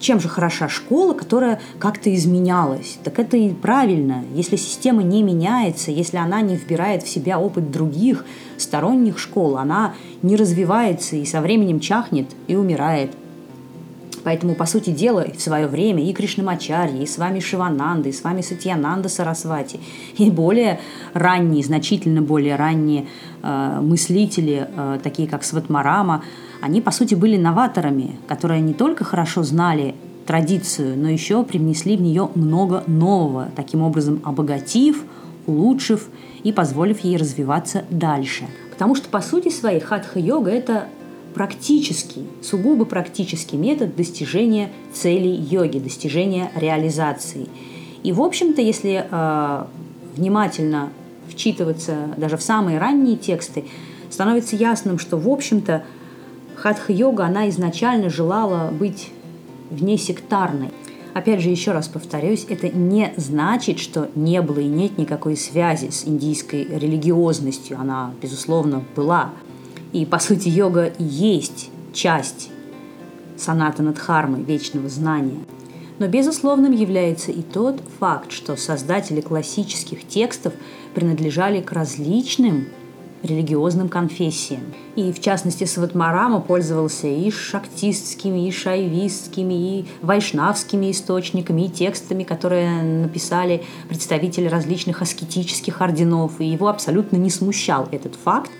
чем 0.00 0.20
же 0.20 0.28
хороша 0.28 0.68
школа, 0.68 1.14
которая 1.14 1.60
как-то 1.78 2.14
изменялась? 2.14 2.98
Так 3.04 3.18
это 3.18 3.36
и 3.36 3.50
правильно. 3.50 4.24
Если 4.34 4.56
система 4.56 5.02
не 5.02 5.22
меняется, 5.22 5.90
если 5.90 6.16
она 6.16 6.40
не 6.40 6.56
вбирает 6.56 7.02
в 7.02 7.08
себя 7.08 7.38
опыт 7.38 7.70
других 7.70 8.24
сторонних 8.56 9.18
школ, 9.18 9.56
она 9.56 9.94
не 10.22 10.36
развивается 10.36 11.16
и 11.16 11.24
со 11.24 11.40
временем 11.40 11.80
чахнет 11.80 12.26
и 12.46 12.56
умирает. 12.56 13.10
Поэтому, 14.24 14.54
по 14.54 14.66
сути 14.66 14.90
дела, 14.90 15.26
в 15.34 15.40
свое 15.40 15.66
время 15.66 16.04
и 16.04 16.12
Кришнамачарья, 16.12 17.00
и 17.02 17.06
с 17.06 17.18
вами 17.18 17.40
Шивананда, 17.40 18.08
и 18.08 18.12
с 18.12 18.22
вами 18.22 18.42
Сатьянанда 18.42 19.08
Сарасвати, 19.08 19.80
и 20.18 20.30
более 20.30 20.80
ранние, 21.14 21.64
значительно 21.64 22.20
более 22.20 22.56
ранние 22.56 23.06
э, 23.42 23.80
мыслители, 23.80 24.68
э, 24.68 24.98
такие 25.02 25.28
как 25.28 25.44
Сватмарама, 25.44 26.24
Они, 26.60 26.80
по 26.80 26.90
сути, 26.90 27.14
были 27.14 27.36
новаторами, 27.36 28.16
которые 28.26 28.60
не 28.60 28.74
только 28.74 29.04
хорошо 29.04 29.42
знали 29.42 29.94
традицию, 30.26 30.98
но 30.98 31.08
еще 31.08 31.42
привнесли 31.44 31.96
в 31.96 32.02
нее 32.02 32.28
много 32.34 32.84
нового, 32.86 33.48
таким 33.56 33.82
образом 33.82 34.20
обогатив, 34.24 35.04
улучшив 35.46 36.08
и 36.42 36.52
позволив 36.52 37.00
ей 37.00 37.16
развиваться 37.16 37.84
дальше. 37.90 38.44
Потому 38.70 38.94
что, 38.94 39.08
по 39.08 39.20
сути 39.20 39.48
своей, 39.48 39.80
хатха-йога– 39.80 40.50
это 40.52 40.84
практический, 41.34 42.26
сугубо 42.42 42.84
практический 42.84 43.56
метод 43.56 43.96
достижения 43.96 44.70
целей 44.92 45.34
йоги, 45.34 45.78
достижения 45.78 46.50
реализации. 46.54 47.48
И, 48.02 48.12
в 48.12 48.20
общем-то, 48.20 48.60
если 48.60 49.06
э, 49.10 49.64
внимательно 50.16 50.90
вчитываться 51.28 51.94
даже 52.16 52.36
в 52.36 52.42
самые 52.42 52.78
ранние 52.78 53.16
тексты, 53.16 53.64
становится 54.10 54.56
ясным, 54.56 54.98
что, 54.98 55.16
в 55.16 55.28
общем-то, 55.28 55.84
хатха-йога, 56.60 57.26
она 57.26 57.48
изначально 57.48 58.10
желала 58.10 58.70
быть 58.70 59.10
внесектарной. 59.70 60.70
Опять 61.14 61.40
же, 61.40 61.48
еще 61.48 61.72
раз 61.72 61.88
повторюсь, 61.88 62.46
это 62.48 62.68
не 62.68 63.12
значит, 63.16 63.78
что 63.78 64.08
не 64.14 64.40
было 64.42 64.60
и 64.60 64.66
нет 64.66 64.98
никакой 64.98 65.36
связи 65.36 65.90
с 65.90 66.06
индийской 66.06 66.64
религиозностью. 66.64 67.78
Она, 67.80 68.12
безусловно, 68.22 68.84
была. 68.94 69.30
И, 69.92 70.04
по 70.04 70.18
сути, 70.18 70.48
йога 70.48 70.92
есть 70.98 71.70
часть 71.92 72.50
саната 73.36 73.82
Надхармы, 73.82 74.42
вечного 74.42 74.88
знания. 74.88 75.40
Но 75.98 76.06
безусловным 76.06 76.72
является 76.72 77.32
и 77.32 77.42
тот 77.42 77.80
факт, 77.98 78.30
что 78.30 78.56
создатели 78.56 79.20
классических 79.20 80.06
текстов 80.06 80.52
принадлежали 80.94 81.60
к 81.60 81.72
различным 81.72 82.68
религиозным 83.22 83.88
конфессиям. 83.88 84.62
И, 84.96 85.12
в 85.12 85.20
частности, 85.20 85.64
Сватмарама 85.64 86.40
пользовался 86.40 87.06
и 87.06 87.30
шактистскими, 87.30 88.48
и 88.48 88.52
шайвистскими, 88.52 89.54
и 89.54 89.86
вайшнавскими 90.02 90.90
источниками, 90.90 91.62
и 91.62 91.68
текстами, 91.68 92.24
которые 92.24 92.82
написали 92.82 93.62
представители 93.88 94.46
различных 94.46 95.02
аскетических 95.02 95.80
орденов. 95.80 96.40
И 96.40 96.46
его 96.46 96.68
абсолютно 96.68 97.16
не 97.16 97.30
смущал 97.30 97.88
этот 97.90 98.14
факт. 98.14 98.50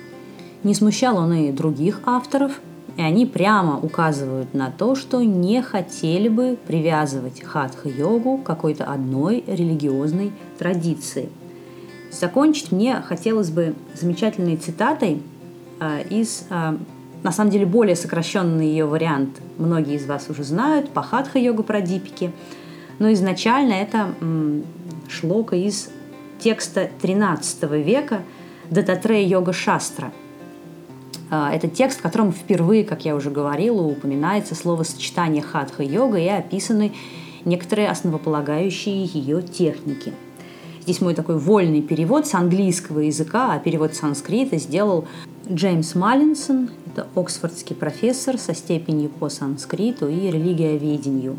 Не 0.64 0.74
смущал 0.74 1.16
он 1.16 1.32
и 1.32 1.52
других 1.52 2.00
авторов, 2.04 2.60
и 2.96 3.02
они 3.02 3.26
прямо 3.26 3.78
указывают 3.78 4.54
на 4.54 4.72
то, 4.72 4.96
что 4.96 5.22
не 5.22 5.62
хотели 5.62 6.28
бы 6.28 6.58
привязывать 6.66 7.42
хатха-йогу 7.42 8.38
к 8.38 8.42
какой-то 8.42 8.84
одной 8.84 9.44
религиозной 9.46 10.32
традиции. 10.58 11.28
Закончить 12.10 12.72
мне 12.72 13.02
хотелось 13.02 13.50
бы 13.50 13.74
замечательной 13.94 14.56
цитатой 14.56 15.22
э, 15.80 16.04
из, 16.08 16.46
э, 16.50 16.76
на 17.22 17.32
самом 17.32 17.50
деле, 17.50 17.66
более 17.66 17.96
сокращенный 17.96 18.66
ее 18.66 18.86
вариант. 18.86 19.40
Многие 19.58 19.96
из 19.96 20.06
вас 20.06 20.28
уже 20.28 20.44
знают, 20.44 20.90
Пахатха-йога 20.90 21.62
про 21.62 21.80
дипики. 21.80 22.32
Но 22.98 23.12
изначально 23.12 23.74
это 23.74 24.08
шлока 25.08 25.54
из 25.54 25.88
текста 26.40 26.90
13 27.00 27.70
века 27.70 28.22
Дататрея 28.70 29.26
йога 29.26 29.52
шастра– 29.52 30.12
а, 31.30 31.52
это 31.52 31.68
текст, 31.68 31.98
в 31.98 32.02
котором 32.02 32.32
впервые, 32.32 32.84
как 32.84 33.04
я 33.04 33.14
уже 33.14 33.30
говорила, 33.30 33.82
упоминается 33.82 34.54
словосочетание 34.54 35.42
хатха-йога 35.42 36.18
и 36.18 36.28
описаны 36.28 36.92
некоторые 37.44 37.90
основополагающие 37.90 39.04
ее 39.04 39.42
техники. 39.42 40.14
Здесь 40.88 41.02
мой 41.02 41.12
такой 41.12 41.36
вольный 41.36 41.82
перевод 41.82 42.26
с 42.26 42.32
английского 42.32 43.00
языка, 43.00 43.52
а 43.52 43.58
перевод 43.58 43.92
с 43.94 43.98
санскрита 43.98 44.56
сделал 44.56 45.06
Джеймс 45.46 45.94
Маллинсон. 45.94 46.70
Это 46.86 47.06
оксфордский 47.14 47.76
профессор 47.76 48.38
со 48.38 48.54
степенью 48.54 49.10
по 49.10 49.28
санскриту 49.28 50.08
и 50.08 50.30
религиоведению. 50.30 51.36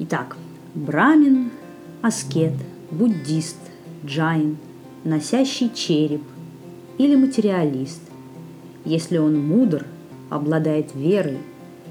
Итак, 0.00 0.36
брамин, 0.74 1.52
аскет, 2.02 2.54
буддист, 2.90 3.58
джайн, 4.04 4.56
носящий 5.04 5.70
череп 5.72 6.24
или 6.98 7.14
материалист, 7.14 8.02
если 8.84 9.18
он 9.18 9.38
мудр, 9.38 9.86
обладает 10.30 10.96
верой 10.96 11.38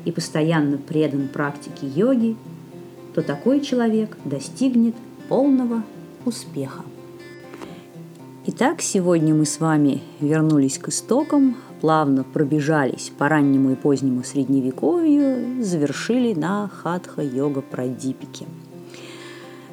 и 0.04 0.12
постоянно 0.12 0.80
предан 0.80 1.30
практике 1.30 1.88
йоги, 1.88 2.36
то 3.16 3.22
такой 3.22 3.62
человек 3.62 4.18
достигнет 4.26 4.96
полного 5.30 5.82
успеха. 6.26 6.84
Итак, 8.46 8.82
сегодня 8.82 9.34
мы 9.36 9.46
с 9.46 9.60
вами 9.60 10.02
вернулись 10.20 10.78
к 10.78 10.90
истокам, 10.90 11.56
плавно 11.82 12.24
пробежались 12.24 13.12
по 13.18 13.30
раннему 13.30 13.72
и 13.72 13.76
позднему 13.76 14.24
средневековью, 14.24 15.64
завершили 15.64 16.34
на 16.34 16.68
хатха-йога 16.68 17.62
прадипике. 17.62 18.46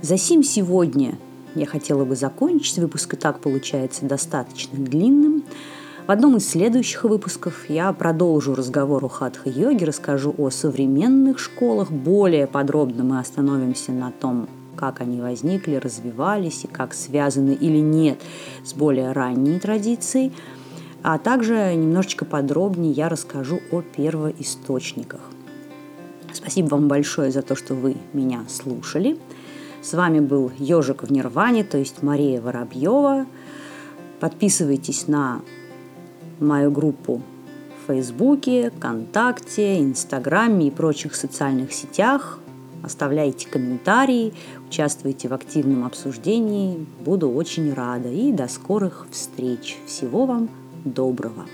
Засим 0.03 0.43
сегодня 0.43 1.19
я 1.55 1.67
хотела 1.67 2.05
бы 2.05 2.17
закончить, 2.17 2.79
выпуск 2.79 3.15
и 3.15 3.17
так 3.17 3.41
получается 3.41 4.05
достаточно 4.05 4.79
длинным– 4.79 5.45
в 6.07 6.11
одном 6.13 6.37
из 6.37 6.49
следующих 6.49 7.03
выпусков 7.03 7.69
я 7.69 7.93
продолжу 7.93 8.55
разговор 8.55 9.05
о 9.05 9.09
хатха-йоге, 9.09 9.87
расскажу 9.87 10.33
о 10.39 10.51
современных 10.51 11.41
школах. 11.41 11.91
Более 11.91 12.47
подробно 12.47 13.03
мы 13.03 13.19
остановимся 13.19 13.91
на 13.91 14.13
том, 14.13 14.49
как 14.77 15.01
они 15.01 15.21
возникли, 15.21 15.77
развивались 15.77 16.65
и 16.65 16.69
как 16.69 16.95
связаны 16.95 17.53
или 17.53 17.79
нет 17.79 18.21
с 18.65 18.75
более 18.75 19.13
ранней 19.13 19.59
традицией. 19.59 20.33
А 21.03 21.19
также 21.19 21.75
немножечко 21.75 22.25
подробнее 22.25 22.93
я 22.93 23.09
расскажу 23.09 23.61
о 23.73 23.83
первоисточниках. 23.83 25.21
Спасибо 26.33 26.69
вам 26.69 26.89
большое 26.89 27.31
за 27.31 27.43
то, 27.43 27.57
что 27.57 27.75
вы 27.75 27.97
меня 28.13 28.45
слушали. 28.49 29.19
С 29.83 29.95
вами 29.95 30.21
был 30.21 30.51
Ежик 30.59 31.05
в 31.05 31.13
Нирване, 31.13 31.65
то 31.65 31.79
есть 31.79 32.03
Мария 32.03 32.41
Воробьева. 32.41 33.27
Подписывайтесь 34.21 35.07
на 35.07 35.43
мою 36.41 36.71
группу 36.71 37.23
в 37.83 37.87
Фейсбуке, 37.87 38.71
ВКонтакте, 38.71 39.79
Инстаграме 39.81 40.69
и 40.69 40.71
прочих 40.71 41.15
социальных 41.15 41.73
сетях. 41.73 42.41
Оставляйте 42.87 43.49
комментарии, 43.49 44.33
участвуйте 44.69 45.27
в 45.29 45.35
активном 45.35 45.85
обсуждении. 45.85 46.87
Буду 47.05 47.29
очень 47.29 47.75
рада. 47.75 48.09
И 48.09 48.31
до 48.31 48.47
скорых 48.47 49.09
встреч. 49.11 49.77
Всего 49.87 50.25
вам 50.25 50.49
доброго. 50.85 51.47